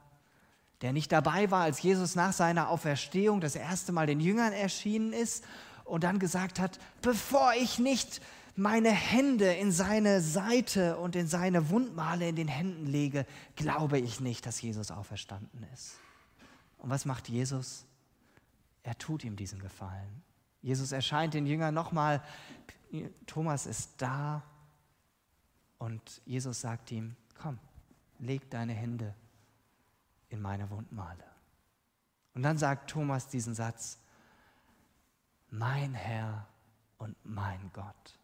der 0.82 0.94
nicht 0.94 1.12
dabei 1.12 1.50
war, 1.50 1.64
als 1.64 1.82
Jesus 1.82 2.16
nach 2.16 2.34
seiner 2.34 2.70
Auferstehung 2.70 3.42
das 3.42 3.56
erste 3.56 3.92
Mal 3.92 4.06
den 4.06 4.20
Jüngern 4.20 4.54
erschienen 4.54 5.14
ist 5.14 5.44
und 5.86 6.04
dann 6.04 6.20
gesagt 6.20 6.60
hat, 6.60 6.80
bevor 7.02 7.54
ich 7.54 7.80
nicht 7.80 8.22
meine 8.56 8.92
Hände 8.92 9.52
in 9.54 9.72
seine 9.72 10.22
Seite 10.22 10.98
und 10.98 11.16
in 11.16 11.28
seine 11.28 11.70
Wundmale 11.70 12.30
in 12.30 12.36
den 12.36 12.48
Händen 12.48 12.86
lege, 12.86 13.26
glaube 13.56 14.00
ich 14.00 14.20
nicht, 14.20 14.46
dass 14.46 14.62
Jesus 14.62 14.92
auferstanden 14.92 15.66
ist. 15.74 15.96
Und 16.78 16.90
was 16.90 17.06
macht 17.06 17.28
Jesus? 17.28 17.86
Er 18.84 18.98
tut 18.98 19.24
ihm 19.24 19.36
diesen 19.36 19.60
Gefallen. 19.60 20.24
Jesus 20.62 20.92
erscheint 20.92 21.34
den 21.34 21.46
Jüngern 21.46 21.74
nochmal, 21.74 22.22
Thomas 23.26 23.66
ist 23.66 23.92
da 23.98 24.44
und 25.78 26.22
Jesus 26.26 26.62
sagt 26.62 26.92
ihm, 26.92 27.16
komm, 27.38 27.60
leg 28.20 28.50
deine 28.50 28.74
Hände 28.74 29.14
in 30.30 30.42
meine 30.42 30.70
Wundmale. 30.70 31.24
Und 32.34 32.44
dann 32.44 32.58
sagt 32.58 32.90
Thomas 32.90 33.28
diesen 33.28 33.56
Satz, 33.56 34.00
mein 35.50 35.94
Herr 35.94 36.48
und 36.98 37.16
mein 37.24 37.72
Gott. 37.74 38.20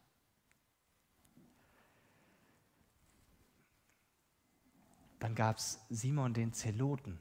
Dann 5.20 5.36
gab 5.36 5.58
es 5.58 5.80
Simon 5.90 6.34
den 6.34 6.52
Zeloten. 6.52 7.20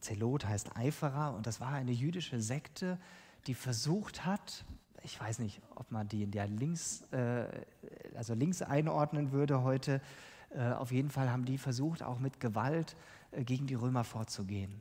Zelot 0.00 0.44
heißt 0.46 0.76
Eiferer 0.76 1.34
und 1.34 1.46
das 1.46 1.60
war 1.60 1.68
eine 1.68 1.92
jüdische 1.92 2.40
Sekte, 2.40 2.98
die 3.46 3.54
versucht 3.54 4.24
hat, 4.24 4.64
ich 5.02 5.20
weiß 5.20 5.38
nicht, 5.38 5.60
ob 5.74 5.90
man 5.90 6.08
die 6.08 6.22
in 6.22 6.30
der 6.30 6.46
links, 6.46 7.02
äh, 7.12 7.46
also 8.16 8.34
links 8.34 8.62
einordnen 8.62 9.32
würde 9.32 9.62
heute, 9.62 10.00
äh, 10.50 10.70
auf 10.72 10.92
jeden 10.92 11.10
Fall 11.10 11.30
haben 11.30 11.44
die 11.44 11.58
versucht, 11.58 12.02
auch 12.02 12.18
mit 12.18 12.40
Gewalt 12.40 12.96
äh, 13.30 13.44
gegen 13.44 13.66
die 13.66 13.74
Römer 13.74 14.04
vorzugehen. 14.04 14.80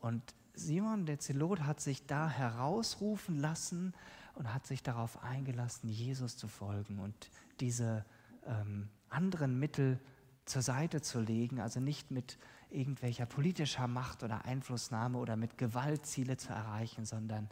Und 0.00 0.22
Simon 0.54 1.06
der 1.06 1.18
Zelot 1.18 1.62
hat 1.62 1.80
sich 1.80 2.06
da 2.06 2.28
herausrufen 2.28 3.38
lassen 3.38 3.92
und 4.34 4.52
hat 4.52 4.66
sich 4.66 4.82
darauf 4.82 5.22
eingelassen, 5.22 5.88
Jesus 5.88 6.36
zu 6.36 6.48
folgen 6.48 6.98
und 6.98 7.30
diese 7.60 8.04
ähm, 8.46 8.88
anderen 9.08 9.58
Mittel 9.58 9.98
zur 10.44 10.62
Seite 10.62 11.00
zu 11.00 11.20
legen, 11.20 11.60
also 11.60 11.80
nicht 11.80 12.10
mit 12.10 12.38
irgendwelcher 12.70 13.26
politischer 13.26 13.86
Macht 13.86 14.22
oder 14.22 14.44
Einflussnahme 14.44 15.18
oder 15.18 15.36
mit 15.36 15.58
Gewalt 15.58 16.06
Ziele 16.06 16.36
zu 16.36 16.52
erreichen, 16.52 17.04
sondern 17.04 17.48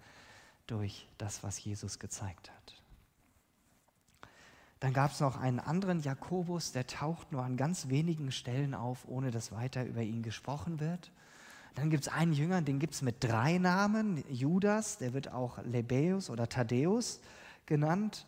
durch 0.73 1.07
das, 1.19 1.43
was 1.43 1.63
Jesus 1.63 1.99
gezeigt 1.99 2.51
hat. 2.51 2.83
Dann 4.81 4.93
gab 4.93 5.13
es 5.13 5.21
noch 5.21 5.37
einen 5.37 5.61
anderen 5.61 6.01
Jakobus, 6.01 6.73
der 6.73 6.87
taucht 6.87 7.31
nur 7.31 7.45
an 7.45 7.57
ganz 7.57 7.89
wenigen 7.89 8.33
Stellen 8.33 8.75
auf, 8.75 9.07
ohne 9.07 9.31
dass 9.31 9.53
weiter 9.53 9.85
über 9.85 10.01
ihn 10.01 10.23
gesprochen 10.23 10.81
wird. 10.81 11.13
Dann 11.75 11.89
gibt 11.89 12.07
es 12.07 12.13
einen 12.13 12.33
Jünger, 12.33 12.63
den 12.63 12.79
gibt 12.79 12.95
es 12.95 13.03
mit 13.03 13.23
drei 13.23 13.59
Namen. 13.59 14.25
Judas, 14.29 14.99
der 14.99 15.13
wird 15.13 15.31
auch 15.31 15.63
Lebäus 15.65 16.31
oder 16.31 16.49
Thaddäus 16.49 17.21
genannt. 17.67 18.27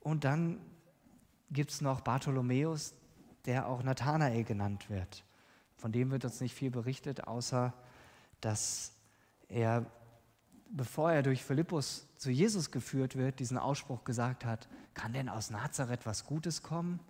Und 0.00 0.24
dann 0.24 0.60
gibt 1.50 1.70
es 1.70 1.80
noch 1.80 2.02
Bartholomäus, 2.02 2.94
der 3.46 3.66
auch 3.66 3.82
Nathanael 3.82 4.44
genannt 4.44 4.90
wird. 4.90 5.24
Von 5.76 5.92
dem 5.92 6.10
wird 6.10 6.24
uns 6.24 6.40
nicht 6.40 6.54
viel 6.54 6.70
berichtet, 6.70 7.26
außer 7.26 7.72
dass 8.40 8.92
er, 9.48 9.86
bevor 10.74 11.12
er 11.12 11.22
durch 11.22 11.44
Philippus 11.44 12.06
zu 12.16 12.30
Jesus 12.30 12.70
geführt 12.70 13.16
wird, 13.16 13.38
diesen 13.38 13.58
Ausspruch 13.58 14.04
gesagt 14.04 14.44
hat, 14.44 14.68
kann 14.92 15.12
denn 15.12 15.28
aus 15.28 15.50
Nazareth 15.50 16.04
was 16.04 16.24
Gutes 16.26 16.62
kommen? 16.62 17.00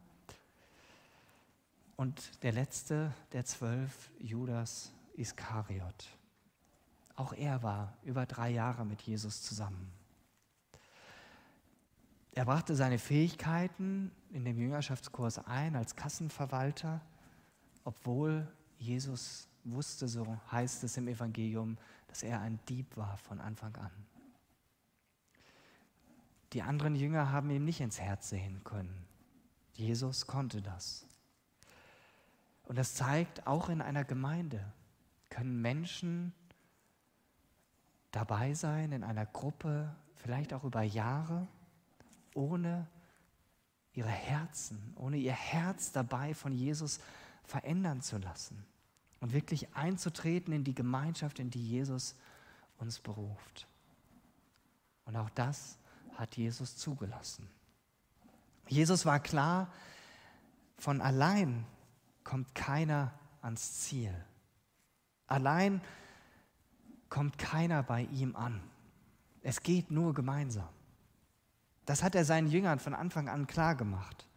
Und 1.97 2.43
der 2.43 2.53
letzte 2.53 3.13
der 3.33 3.45
zwölf, 3.45 4.11
Judas 4.19 4.93
Iskariot. 5.17 6.09
Auch 7.17 7.33
er 7.33 7.63
war 7.63 7.97
über 8.03 8.27
drei 8.27 8.51
Jahre 8.51 8.85
mit 8.85 9.01
Jesus 9.03 9.43
zusammen. 9.43 9.91
Er 12.33 12.45
brachte 12.45 12.75
seine 12.75 12.99
Fähigkeiten 12.99 14.11
in 14.33 14.45
dem 14.45 14.59
Jüngerschaftskurs 14.59 15.39
ein 15.47 15.77
als 15.77 15.95
Kassenverwalter, 15.95 17.01
obwohl 17.85 18.47
Jesus 18.79 19.49
wusste, 19.65 20.09
so 20.09 20.39
heißt 20.51 20.85
es 20.85 20.97
im 20.97 21.09
Evangelium, 21.09 21.79
dass 22.09 22.23
er 22.23 22.41
ein 22.41 22.59
Dieb 22.69 22.97
war 22.97 23.17
von 23.19 23.41
Anfang 23.41 23.75
an. 23.77 23.91
Die 26.53 26.63
anderen 26.63 26.95
Jünger 26.95 27.33
haben 27.33 27.51
ihm 27.51 27.65
nicht 27.65 27.81
ins 27.81 27.99
Herz 27.99 28.29
sehen 28.29 28.63
können. 28.63 29.07
Jesus 29.73 30.27
konnte 30.27 30.63
das. 30.63 31.07
Und 32.65 32.79
das 32.79 32.95
zeigt, 32.95 33.47
auch 33.47 33.69
in 33.69 33.83
einer 33.83 34.05
Gemeinde 34.05 34.73
können 35.31 35.61
Menschen 35.61 36.33
dabei 38.13 38.55
sein, 38.55 38.93
in 38.93 39.03
einer 39.03 39.27
Gruppe, 39.27 39.95
vielleicht 40.15 40.55
auch 40.55 40.63
über 40.63 40.83
Jahre, 40.83 41.49
ohne 42.35 42.87
ihre 43.93 44.09
Herzen, 44.09 44.95
ohne 44.97 45.17
ihr 45.17 45.33
Herz 45.33 45.91
dabei 45.91 46.35
von 46.35 46.53
Jesus 46.53 47.01
verändern 47.43 48.01
zu 48.01 48.19
lassen 48.19 48.65
und 49.25 49.33
wirklich 49.33 49.75
einzutreten 49.75 50.53
in 50.53 50.65
die 50.65 50.75
Gemeinschaft, 50.75 51.39
in 51.39 51.49
die 51.49 51.67
Jesus 51.67 52.15
uns 52.77 53.01
beruft. 53.01 53.67
Und 55.07 55.17
auch 55.17 55.31
das 55.31 55.79
hat 56.17 56.37
Jesus 56.37 56.77
zugelassen. 56.77 57.49
Jesus 58.69 59.07
war 59.07 59.21
klar, 59.21 59.73
von 60.77 61.01
allein 61.01 61.65
kommt 62.23 62.55
keiner 62.55 63.15
ans 63.41 63.81
Ziel. 63.81 64.15
Allein 65.27 65.81
kommt 67.09 67.39
keiner 67.39 67.83
bei 67.83 68.03
ihm 68.03 68.37
an. 68.37 68.61
Es 69.41 69.63
geht 69.63 69.91
nur 69.91 70.13
gemeinsam. 70.13 70.69
Das 71.87 72.03
hat 72.03 72.15
er 72.15 72.27
seinen 72.27 72.51
Jüngern 72.51 72.79
von 72.79 72.93
Anfang 72.93 73.31
an 73.31 73.47
klar 73.47 73.75
gemacht. 73.75 74.29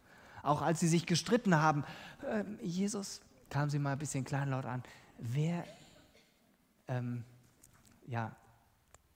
Auch 0.42 0.62
als 0.62 0.80
sie 0.80 0.88
sich 0.88 1.04
gestritten 1.04 1.56
haben, 1.56 1.84
äh, 2.22 2.42
Jesus, 2.62 3.20
kam 3.50 3.70
sie 3.70 3.78
mal 3.78 3.92
ein 3.92 3.98
bisschen 3.98 4.24
kleinlaut 4.24 4.64
an, 4.64 4.82
wer, 5.18 5.64
ähm, 6.88 7.24
ja, 8.06 8.34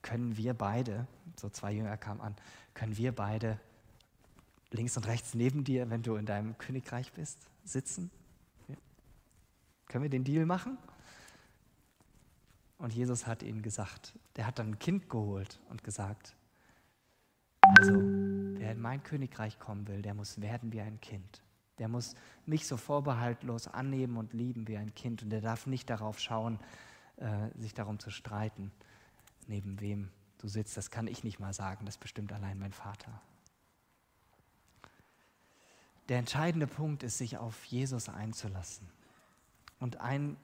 können 0.03 0.37
wir 0.37 0.55
beide, 0.55 1.07
so 1.39 1.49
zwei 1.49 1.73
Jünger 1.73 1.97
kamen 1.97 2.21
an, 2.21 2.37
können 2.75 2.97
wir 2.97 3.15
beide 3.15 3.59
links 4.71 4.97
und 4.97 5.07
rechts 5.07 5.35
neben 5.35 5.65
dir, 5.65 5.91
wenn 5.91 6.03
du 6.03 6.17
in 6.17 6.27
deinem 6.27 6.59
Königreich 6.59 7.13
bist, 7.13 7.47
sitzen? 7.65 8.11
Ja. 8.69 8.77
Können 9.87 10.03
wir 10.03 10.11
den 10.11 10.25
Deal 10.25 10.47
machen? 10.47 10.79
Und 12.79 12.93
Jesus 12.93 13.27
hat 13.27 13.45
ihnen 13.45 13.63
gesagt, 13.63 14.19
der 14.35 14.47
hat 14.47 14.59
dann 14.59 14.71
ein 14.71 14.79
Kind 14.79 15.09
geholt 15.09 15.61
und 15.71 15.85
gesagt, 15.85 16.35
also 17.61 17.93
wer 17.93 18.73
in 18.73 18.81
mein 18.81 19.03
Königreich 19.05 19.61
kommen 19.61 19.87
will, 19.87 20.03
der 20.03 20.15
muss 20.15 20.41
werden 20.41 20.73
wie 20.73 20.81
ein 20.81 21.01
Kind. 21.01 21.43
Der 21.79 21.89
muss 21.89 22.15
mich 22.47 22.67
so 22.67 22.77
vorbehaltlos 22.77 23.69
annehmen 23.69 24.17
und 24.17 24.33
lieben 24.33 24.69
wie 24.69 24.77
ein 24.77 24.95
Kind. 24.95 25.23
Und 25.23 25.31
der 25.31 25.41
darf 25.41 25.67
nicht 25.67 25.89
darauf 25.91 26.19
schauen, 26.19 26.59
äh, 27.17 27.49
sich 27.59 27.75
darum 27.75 27.99
zu 27.99 28.11
streiten, 28.11 28.73
neben 29.47 29.81
wem 29.81 30.11
du 30.39 30.49
sitzt. 30.49 30.77
Das 30.77 30.91
kann 30.91 31.07
ich 31.07 31.25
nicht 31.25 31.41
mal 31.41 31.53
sagen, 31.53 31.87
das 31.87 31.99
bestimmt 31.99 32.33
allein 32.33 32.59
mein 32.59 32.73
Vater. 32.73 33.21
Der 36.09 36.19
entscheidende 36.19 36.67
Punkt 36.67 37.03
ist, 37.03 37.19
sich 37.19 37.39
auf 37.39 37.65
Jesus 37.65 38.09
einzulassen. 38.09 38.89
Und 39.79 40.01
ein 40.01 40.37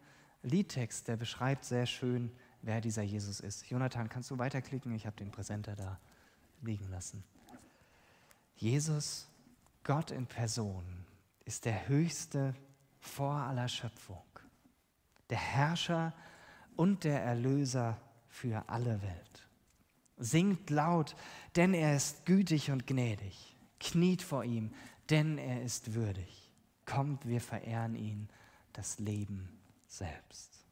Liedtext, 0.43 1.09
der 1.09 1.17
beschreibt 1.17 1.65
sehr 1.65 1.87
schön, 1.87 2.31
wer 2.63 2.81
dieser 2.81 3.03
Jesus 3.03 3.41
ist. 3.41 3.69
Jonathan, 3.69 4.09
kannst 4.09 4.31
du 4.31 4.39
weiterklicken? 4.39 4.95
Ich 4.95 5.07
habe 5.07 5.17
den 5.17 5.31
Präsenter 5.31 5.77
da 5.77 5.99
liegen 6.63 6.89
lassen. 6.91 7.23
Jesus, 8.57 9.29
Gott 9.85 10.11
in 10.11 10.27
Person, 10.27 10.85
ist 11.49 11.65
der 11.65 11.89
Höchste 11.89 12.55
vor 13.01 13.33
aller 13.33 13.69
Schöpfung, 13.69 14.23
der 15.31 15.39
Herrscher 15.39 16.13
und 16.77 17.05
der 17.05 17.23
Erlöser 17.23 17.99
für 18.29 18.69
alle 18.69 19.01
Welt. 19.01 19.49
Singt 20.19 20.69
laut, 20.69 21.17
denn 21.57 21.73
er 21.73 21.97
ist 21.97 22.27
gütig 22.27 22.71
und 22.71 22.87
gnädig. 22.87 23.57
Kniet 23.81 24.21
vor 24.21 24.45
ihm, 24.45 24.75
denn 25.09 25.39
er 25.39 25.63
ist 25.63 25.95
würdig. 25.95 26.53
Kommt, 26.85 27.27
wir 27.27 27.41
verehren 27.41 27.95
ihn, 27.95 28.29
das 28.75 28.99
Leben 28.99 29.59
selbst. 29.87 30.67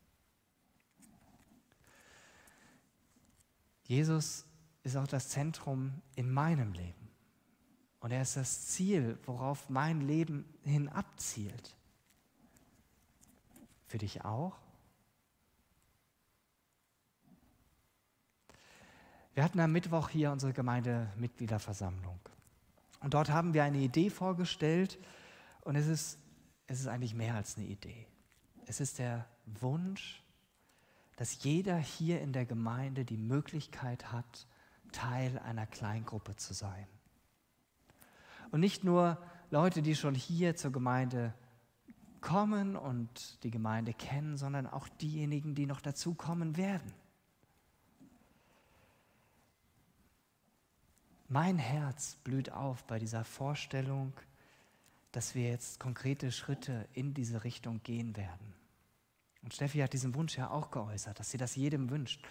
Jesus 3.85 4.45
ist 4.83 4.97
auch 4.97 5.09
das 5.09 5.31
Zentrum 5.31 6.03
in 6.17 6.31
meinem 6.31 6.75
Leben. 6.75 7.06
Und 8.07 8.13
er 8.13 8.23
ist 8.23 8.37
das 8.37 8.69
Ziel, 8.69 9.19
worauf 9.27 9.69
mein 9.69 10.01
Leben 10.01 10.45
hin 10.63 10.89
abzielt. 10.89 11.75
Für 13.89 13.99
dich 13.99 14.25
auch? 14.25 14.57
Wir 19.35 19.43
hatten 19.43 19.59
am 19.59 19.73
Mittwoch 19.73 20.09
hier 20.09 20.31
unsere 20.31 20.53
Gemeindemitgliederversammlung. 20.53 22.21
Und 23.01 23.13
dort 23.13 23.31
haben 23.31 23.55
wir 23.55 23.65
eine 23.65 23.79
Idee 23.79 24.11
vorgestellt 24.11 25.01
und 25.63 25.75
es 25.75 25.89
ist, 25.89 26.21
es 26.69 26.79
ist 26.79 26.87
eigentlich 26.87 27.15
mehr 27.15 27.35
als 27.35 27.57
eine 27.57 27.67
Idee. 27.67 28.07
Es 28.67 28.79
ist 28.79 29.01
der 29.01 29.27
Wunsch, 29.47 30.23
dass 31.17 31.43
jeder 31.43 31.77
hier 31.77 32.21
in 32.21 32.33
der 32.33 32.47
Gemeinde 32.47 33.05
die 33.05 33.17
Möglichkeit 33.17 34.13
hat, 34.13 34.47
Teil 34.93 35.41
einer 35.41 35.67
Kleingruppe 35.67 36.37
zu 36.37 36.55
sein. 36.55 36.87
Und 38.51 38.61
nicht 38.61 38.85
nur 38.85 39.19
Leute, 39.51 39.83
die 39.83 39.95
schon 39.95 40.15
hier 40.15 40.57
zur 40.57 40.73
Gemeinde 40.73 41.35
kommen 42.21 42.77
und 42.77 43.43
die 43.45 43.51
Gemeinde 43.51 43.95
kennen, 43.95 44.37
sondern 44.37 44.67
auch 44.67 44.89
diejenigen, 44.89 45.55
die 45.55 45.67
noch 45.67 45.81
dazu 45.81 46.15
kommen 46.15 46.57
werden. 46.57 46.93
Mein 51.29 51.59
Herz 51.59 52.17
blüht 52.23 52.53
auf 52.53 52.85
bei 52.85 52.99
dieser 52.99 53.25
Vorstellung, 53.25 54.13
dass 55.13 55.35
wir 55.35 55.49
jetzt 55.49 55.81
konkrete 55.81 56.31
Schritte 56.31 56.89
in 56.93 57.15
diese 57.15 57.43
Richtung 57.43 57.83
gehen 57.83 58.17
werden. 58.17 58.55
Und 59.43 59.55
Steffi 59.55 59.79
hat 59.79 59.93
diesen 59.93 60.15
Wunsch 60.15 60.37
ja 60.37 60.51
auch 60.51 60.71
geäußert, 60.71 61.19
dass 61.19 61.31
sie 61.31 61.39
das 61.39 61.57
jedem 61.57 61.91
wünscht, 61.91 62.23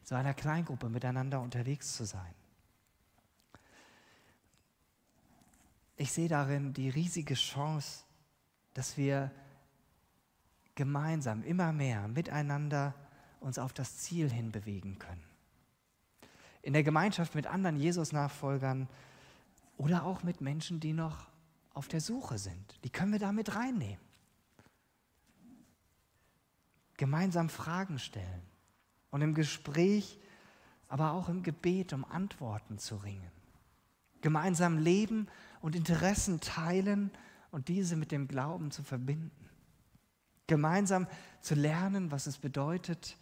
in 0.00 0.06
so 0.06 0.14
einer 0.14 0.34
Kleingruppe 0.34 0.88
miteinander 0.88 1.40
unterwegs 1.40 1.96
zu 1.96 2.04
sein. 2.04 2.34
Ich 6.00 6.12
sehe 6.12 6.28
darin 6.28 6.72
die 6.72 6.88
riesige 6.88 7.34
Chance, 7.34 8.04
dass 8.72 8.96
wir 8.96 9.30
gemeinsam 10.74 11.42
immer 11.42 11.72
mehr 11.72 12.08
miteinander 12.08 12.94
uns 13.40 13.58
auf 13.58 13.72
das 13.72 13.98
Ziel 13.98 14.30
hinbewegen 14.30 14.98
können 14.98 15.30
in 16.62 16.72
der 16.72 16.82
Gemeinschaft 16.82 17.34
mit 17.34 17.46
anderen 17.46 17.76
Jesus-Nachfolgern 17.76 18.88
oder 19.76 20.04
auch 20.04 20.22
mit 20.22 20.40
Menschen, 20.40 20.80
die 20.80 20.92
noch 20.92 21.26
auf 21.72 21.88
der 21.88 22.00
Suche 22.00 22.38
sind. 22.38 22.78
Die 22.84 22.90
können 22.90 23.12
wir 23.12 23.18
da 23.18 23.32
mit 23.32 23.54
reinnehmen. 23.54 23.98
Gemeinsam 26.96 27.48
Fragen 27.48 27.98
stellen 27.98 28.42
und 29.10 29.22
im 29.22 29.34
Gespräch, 29.34 30.18
aber 30.88 31.12
auch 31.12 31.28
im 31.28 31.42
Gebet 31.42 31.92
um 31.94 32.04
Antworten 32.04 32.78
zu 32.78 32.96
ringen. 32.96 33.30
Gemeinsam 34.20 34.76
leben 34.76 35.28
und 35.60 35.76
Interessen 35.76 36.40
teilen 36.40 37.10
und 37.50 37.68
diese 37.68 37.96
mit 37.96 38.12
dem 38.12 38.28
Glauben 38.28 38.70
zu 38.70 38.82
verbinden. 38.82 39.30
Gemeinsam 40.46 41.06
zu 41.40 41.54
lernen, 41.54 42.10
was 42.10 42.26
es 42.26 42.38
bedeutet, 42.38 43.16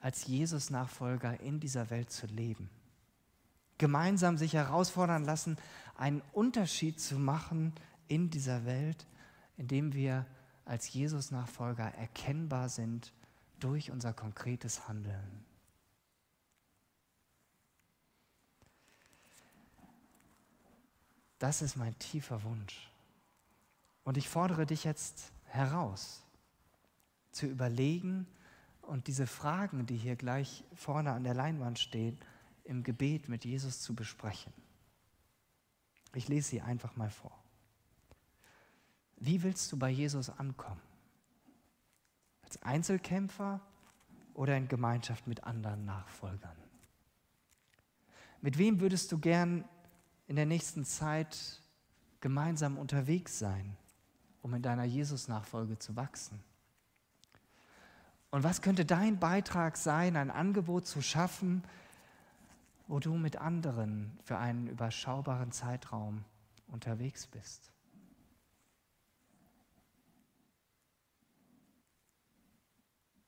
als 0.00 0.26
Jesus-Nachfolger 0.26 1.40
in 1.40 1.60
dieser 1.60 1.90
Welt 1.90 2.10
zu 2.10 2.26
leben. 2.26 2.70
Gemeinsam 3.78 4.36
sich 4.36 4.54
herausfordern 4.54 5.24
lassen, 5.24 5.56
einen 5.96 6.22
Unterschied 6.32 7.00
zu 7.00 7.18
machen 7.18 7.72
in 8.08 8.30
dieser 8.30 8.64
Welt, 8.64 9.06
indem 9.56 9.92
wir 9.92 10.26
als 10.64 10.92
Jesus-Nachfolger 10.92 11.94
erkennbar 11.94 12.68
sind 12.68 13.12
durch 13.60 13.90
unser 13.90 14.12
konkretes 14.12 14.88
Handeln. 14.88 15.44
Das 21.42 21.60
ist 21.60 21.74
mein 21.74 21.98
tiefer 21.98 22.44
Wunsch. 22.44 22.88
Und 24.04 24.16
ich 24.16 24.28
fordere 24.28 24.64
dich 24.64 24.84
jetzt 24.84 25.32
heraus, 25.46 26.22
zu 27.32 27.46
überlegen, 27.46 28.28
und 28.82 29.08
diese 29.08 29.26
Fragen, 29.26 29.84
die 29.86 29.96
hier 29.96 30.14
gleich 30.14 30.62
vorne 30.76 31.10
an 31.10 31.24
der 31.24 31.34
Leinwand 31.34 31.80
stehen, 31.80 32.16
im 32.62 32.84
Gebet 32.84 33.28
mit 33.28 33.44
Jesus 33.44 33.80
zu 33.80 33.92
besprechen. 33.92 34.52
Ich 36.14 36.28
lese 36.28 36.50
sie 36.50 36.60
einfach 36.60 36.94
mal 36.94 37.10
vor. 37.10 37.36
Wie 39.16 39.42
willst 39.42 39.72
du 39.72 39.76
bei 39.76 39.90
Jesus 39.90 40.30
ankommen? 40.30 40.80
Als 42.42 42.62
Einzelkämpfer 42.62 43.60
oder 44.34 44.56
in 44.56 44.68
Gemeinschaft 44.68 45.26
mit 45.26 45.42
anderen 45.42 45.86
Nachfolgern? 45.86 46.56
Mit 48.40 48.58
wem 48.58 48.78
würdest 48.78 49.10
du 49.10 49.18
gern 49.18 49.64
in 50.32 50.36
der 50.36 50.46
nächsten 50.46 50.86
Zeit 50.86 51.60
gemeinsam 52.22 52.78
unterwegs 52.78 53.38
sein, 53.38 53.76
um 54.40 54.54
in 54.54 54.62
deiner 54.62 54.84
Jesus-Nachfolge 54.84 55.78
zu 55.78 55.94
wachsen? 55.94 56.42
Und 58.30 58.42
was 58.42 58.62
könnte 58.62 58.86
dein 58.86 59.18
Beitrag 59.18 59.76
sein, 59.76 60.16
ein 60.16 60.30
Angebot 60.30 60.86
zu 60.86 61.02
schaffen, 61.02 61.62
wo 62.88 62.98
du 62.98 63.12
mit 63.18 63.36
anderen 63.36 64.18
für 64.24 64.38
einen 64.38 64.68
überschaubaren 64.68 65.52
Zeitraum 65.52 66.24
unterwegs 66.68 67.26
bist? 67.26 67.70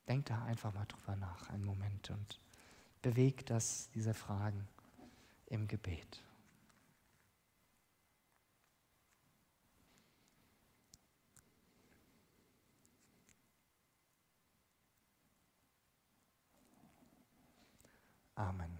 Denk 0.07 0.25
da 0.25 0.43
einfach 0.45 0.73
mal 0.73 0.85
drüber 0.85 1.15
nach, 1.17 1.51
einen 1.51 1.65
Moment, 1.65 2.09
und 2.09 2.39
beweg 3.03 3.45
das, 3.45 3.91
diese 3.93 4.15
Fragen 4.15 4.67
im 5.45 5.67
Gebet. 5.67 6.24
Amen. 18.35 18.79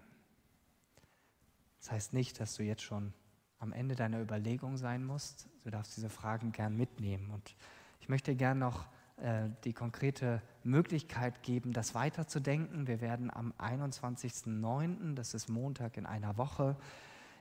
Das 1.80 1.92
heißt 1.92 2.14
nicht, 2.14 2.40
dass 2.40 2.56
du 2.56 2.64
jetzt 2.64 2.82
schon 2.82 3.14
am 3.60 3.74
Ende 3.74 3.96
deiner 3.96 4.22
Überlegung 4.22 4.78
sein 4.78 5.04
musst. 5.04 5.48
Du 5.64 5.70
darfst 5.70 5.96
diese 5.96 6.10
Fragen 6.10 6.52
gern 6.52 6.76
mitnehmen. 6.76 7.32
Und 7.32 7.56
ich 8.00 8.10
möchte 8.10 8.36
gern 8.36 8.60
noch 8.60 8.88
äh, 9.18 9.50
die 9.64 9.74
konkrete 9.74 10.42
Möglichkeit 10.64 11.42
geben, 11.42 11.72
das 11.72 11.96
weiterzudenken. 11.96 12.88
Wir 12.88 13.02
werden 13.02 13.32
am 13.32 13.54
21.09., 13.58 15.16
das 15.16 15.34
ist 15.34 15.48
Montag 15.48 15.98
in 15.98 16.06
einer 16.06 16.38
Woche, 16.38 16.76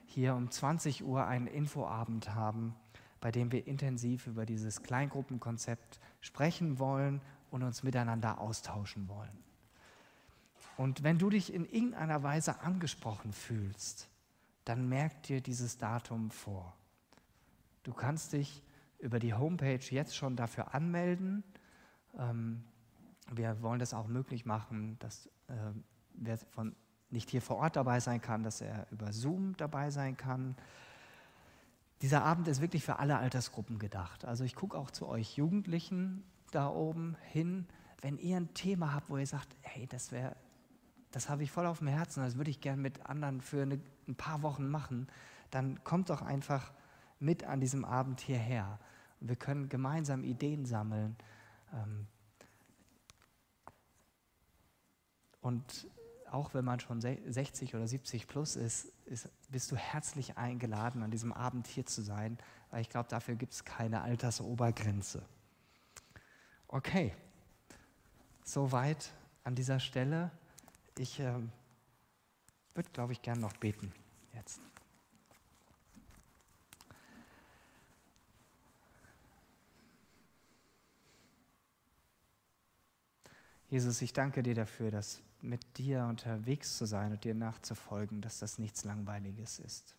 hier 0.07 0.35
um 0.35 0.51
20 0.51 1.05
Uhr 1.05 1.27
einen 1.27 1.47
Infoabend 1.47 2.35
haben, 2.35 2.77
bei 3.21 3.33
dem 3.33 3.51
wir 3.51 3.67
intensiv 3.67 4.27
über 4.27 4.47
dieses 4.47 4.83
Kleingruppenkonzept 4.83 6.01
sprechen 6.21 6.79
wollen 6.79 7.21
und 7.51 7.63
uns 7.63 7.83
miteinander 7.83 8.39
austauschen 8.39 9.09
wollen. 9.09 9.45
Und 10.77 11.03
wenn 11.03 11.19
du 11.19 11.31
dich 11.31 11.53
in 11.53 11.65
irgendeiner 11.65 12.23
Weise 12.23 12.61
angesprochen 12.61 13.33
fühlst, 13.33 14.09
dann 14.65 14.89
merk 14.89 15.23
dir 15.25 15.41
dieses 15.41 15.79
Datum 15.79 16.31
vor. 16.31 16.75
Du 17.83 17.93
kannst 17.93 18.33
dich 18.33 18.63
über 18.99 19.19
die 19.19 19.35
Homepage 19.35 19.85
jetzt 19.91 20.17
schon 20.17 20.37
dafür 20.37 20.75
anmelden. 20.75 21.45
Ähm, 22.19 22.65
wir 23.31 23.61
wollen 23.63 23.79
das 23.79 23.95
auch 23.95 24.07
möglich 24.07 24.47
machen, 24.47 24.99
dass 24.99 25.27
äh, 25.49 25.53
wer 26.15 26.39
von 26.39 26.75
nicht 27.11 27.31
hier 27.31 27.43
vor 27.43 27.57
Ort 27.57 27.77
dabei 27.77 28.01
sein 28.01 28.21
kann, 28.21 28.43
dass 28.43 28.61
er 28.61 28.87
über 28.91 29.13
Zoom 29.13 29.57
dabei 29.57 29.91
sein 29.91 30.17
kann. 30.17 30.57
Dieser 32.03 32.25
Abend 32.25 32.49
ist 32.49 32.61
wirklich 32.61 32.85
für 32.85 32.99
alle 32.99 33.19
Altersgruppen 33.19 33.79
gedacht. 33.79 34.25
Also 34.25 34.45
ich 34.45 34.57
gucke 34.57 34.77
auch 34.77 34.91
zu 34.91 35.07
euch 35.07 35.37
Jugendlichen 35.37 36.25
da 36.51 36.69
oben 36.69 37.17
hin. 37.31 37.67
Wenn 38.01 38.19
ihr 38.19 38.37
ein 38.37 38.53
Thema 38.55 38.93
habt, 38.93 39.11
wo 39.11 39.17
ihr 39.17 39.27
sagt, 39.27 39.57
hey, 39.63 39.87
das 39.87 40.11
wäre 40.13 40.35
das 41.15 41.29
habe 41.29 41.45
ich 41.45 41.53
voll 41.53 41.67
auf 41.67 41.79
dem 41.79 41.87
Herzen, 41.87 42.25
das 42.25 42.37
würde 42.37 42.51
ich 42.51 42.61
gerne 42.61 42.83
mit 42.83 43.07
anderen 43.07 43.41
für 43.41 43.63
eine, 43.63 43.81
ein 44.09 44.17
paar 44.17 44.43
Wochen 44.43 44.69
machen, 44.69 45.07
dann 45.51 45.83
kommt 45.85 46.11
doch 46.11 46.23
einfach 46.23 46.73
mit 47.21 47.45
an 47.45 47.61
diesem 47.61 47.85
Abend 47.85 48.21
hierher. 48.21 48.81
Wir 49.21 49.37
können 49.37 49.69
gemeinsam 49.69 50.25
Ideen 50.25 50.67
sammeln. 50.67 51.17
Ähm, 51.73 52.09
und 55.41 55.87
auch 56.33 56.53
wenn 56.53 56.65
man 56.65 56.81
schon 56.81 57.01
60 57.01 57.77
oder 57.77 57.87
70 57.87 58.27
plus 58.27 58.57
ist, 58.57 58.87
ist, 59.05 59.29
bist 59.51 59.71
du 59.71 59.77
herzlich 59.77 60.37
eingeladen, 60.37 61.05
an 61.05 61.13
diesem 61.13 61.33
Abend 61.33 61.69
hier 61.69 61.87
zu 61.87 62.03
sein, 62.03 62.39
weil 62.71 62.81
ich 62.81 62.91
glaube, 62.91 63.09
dafür 63.09 63.37
gibt 63.37 63.53
es 63.53 63.65
keine 63.65 64.03
Altersobergrenze. 64.03 65.23
Okay, 66.67 67.15
soweit 68.43 69.13
an 69.45 69.55
dieser 69.55 69.79
Stelle. 69.79 70.33
Ich 70.99 71.19
äh, 71.19 71.35
würde, 72.75 72.91
glaube 72.93 73.13
ich, 73.13 73.23
gern 73.23 73.41
noch 73.41 73.57
beten 73.57 73.93
jetzt. 74.33 74.61
Jesus, 83.69 84.01
ich 84.03 84.13
danke 84.13 84.45
dir 84.45 84.55
dafür, 84.55 84.93
dass 84.93 85.21
mit 85.41 85.79
dir 85.79 86.05
unterwegs 86.05 86.79
zu 86.79 86.87
sein 86.87 87.13
und 87.13 87.25
dir 87.25 87.35
nachzufolgen, 87.35 88.21
dass 88.21 88.39
das 88.39 88.59
nichts 88.59 88.85
Langweiliges 88.85 89.59
ist, 89.59 89.97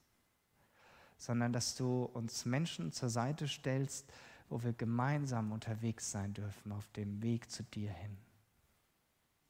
sondern 1.17 1.51
dass 1.51 1.75
du 1.75 2.03
uns 2.05 2.45
Menschen 2.45 2.93
zur 2.93 3.09
Seite 3.09 3.49
stellst, 3.49 4.09
wo 4.49 4.63
wir 4.63 4.71
gemeinsam 4.71 5.51
unterwegs 5.51 6.09
sein 6.09 6.33
dürfen 6.33 6.71
auf 6.71 6.89
dem 6.91 7.21
Weg 7.21 7.51
zu 7.51 7.63
dir 7.63 7.91
hin. 7.91 8.17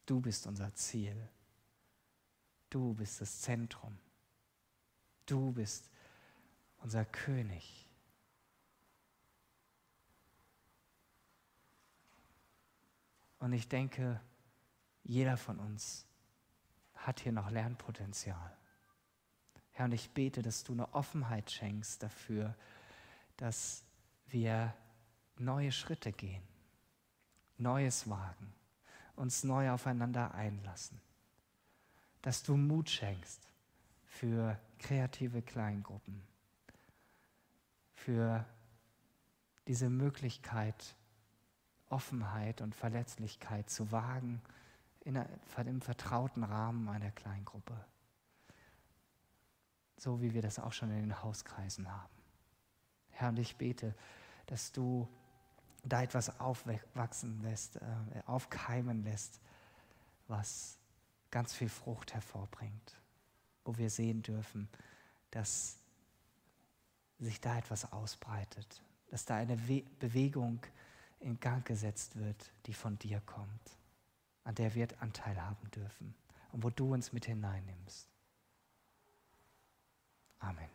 Du 0.08 0.20
bist 0.20 0.48
unser 0.48 0.74
Ziel. 0.74 1.16
Du 2.70 2.94
bist 2.94 3.22
das 3.22 3.42
Zentrum. 3.42 3.98
Du 5.26 5.52
bist 5.52 5.90
unser 6.78 7.06
König. 7.06 7.88
Und 13.40 13.54
ich 13.54 13.68
denke, 13.68 14.20
jeder 15.04 15.38
von 15.38 15.60
uns 15.60 16.06
hat 16.96 17.20
hier 17.20 17.32
noch 17.32 17.52
Lernpotenzial. 17.52 18.58
Herr, 19.72 19.86
und 19.86 19.92
ich 19.92 20.10
bete, 20.12 20.42
dass 20.42 20.64
du 20.64 20.74
eine 20.74 20.94
Offenheit 20.94 21.52
schenkst 21.52 22.02
dafür, 22.02 22.56
dass 23.38 23.84
wir 24.28 24.74
neue 25.38 25.72
Schritte 25.72 26.12
gehen, 26.12 26.44
Neues 27.58 28.10
wagen, 28.10 28.54
uns 29.16 29.44
neu 29.44 29.72
aufeinander 29.72 30.34
einlassen. 30.34 31.00
Dass 32.26 32.42
du 32.42 32.58
Mut 32.58 32.90
schenkst 32.90 33.40
für 34.08 34.60
kreative 34.80 35.44
Kleingruppen, 35.44 36.24
für 37.94 38.44
diese 39.68 39.92
Möglichkeit, 39.92 40.96
Offenheit 41.88 42.62
und 42.62 42.74
Verletzlichkeit 42.74 43.70
zu 43.70 43.92
wagen 43.92 44.42
in 45.02 45.18
einem 45.18 45.82
vertrauten 45.82 46.44
Rahmen 46.44 46.90
einer 46.90 47.12
Kleingruppe. 47.12 47.80
So 49.98 50.20
wie 50.20 50.34
wir 50.34 50.42
das 50.42 50.58
auch 50.58 50.74
schon 50.74 50.90
in 50.90 51.02
den 51.02 51.22
Hauskreisen 51.22 51.92
haben. 51.92 52.16
Herr, 53.12 53.30
und 53.30 53.38
ich 53.38 53.56
bete, 53.56 53.94
dass 54.48 54.72
du 54.72 55.08
da 55.84 56.02
etwas 56.02 56.40
aufwachsen 56.40 57.44
lässt, 57.44 57.76
äh, 57.76 57.82
aufkeimen 58.26 59.04
lässt, 59.04 59.40
was 60.28 60.80
ganz 61.36 61.54
viel 61.54 61.68
Frucht 61.68 62.14
hervorbringt, 62.14 62.96
wo 63.66 63.78
wir 63.78 63.90
sehen 63.90 64.22
dürfen, 64.22 64.70
dass 65.32 65.76
sich 67.20 67.42
da 67.42 67.58
etwas 67.58 67.92
ausbreitet, 67.92 68.82
dass 69.10 69.26
da 69.26 69.36
eine 69.36 69.68
We 69.68 69.84
Bewegung 70.00 70.62
in 71.20 71.38
Gang 71.42 71.66
gesetzt 71.66 72.16
wird, 72.16 72.54
die 72.68 72.74
von 72.74 72.98
dir 73.00 73.20
kommt, 73.26 73.78
an 74.46 74.56
der 74.56 74.76
wir 74.76 74.88
Anteil 75.02 75.36
haben 75.42 75.70
dürfen 75.72 76.16
und 76.54 76.64
wo 76.64 76.70
du 76.70 76.94
uns 76.94 77.12
mit 77.12 77.26
hineinnimmst. 77.26 78.08
Amen. 80.40 80.70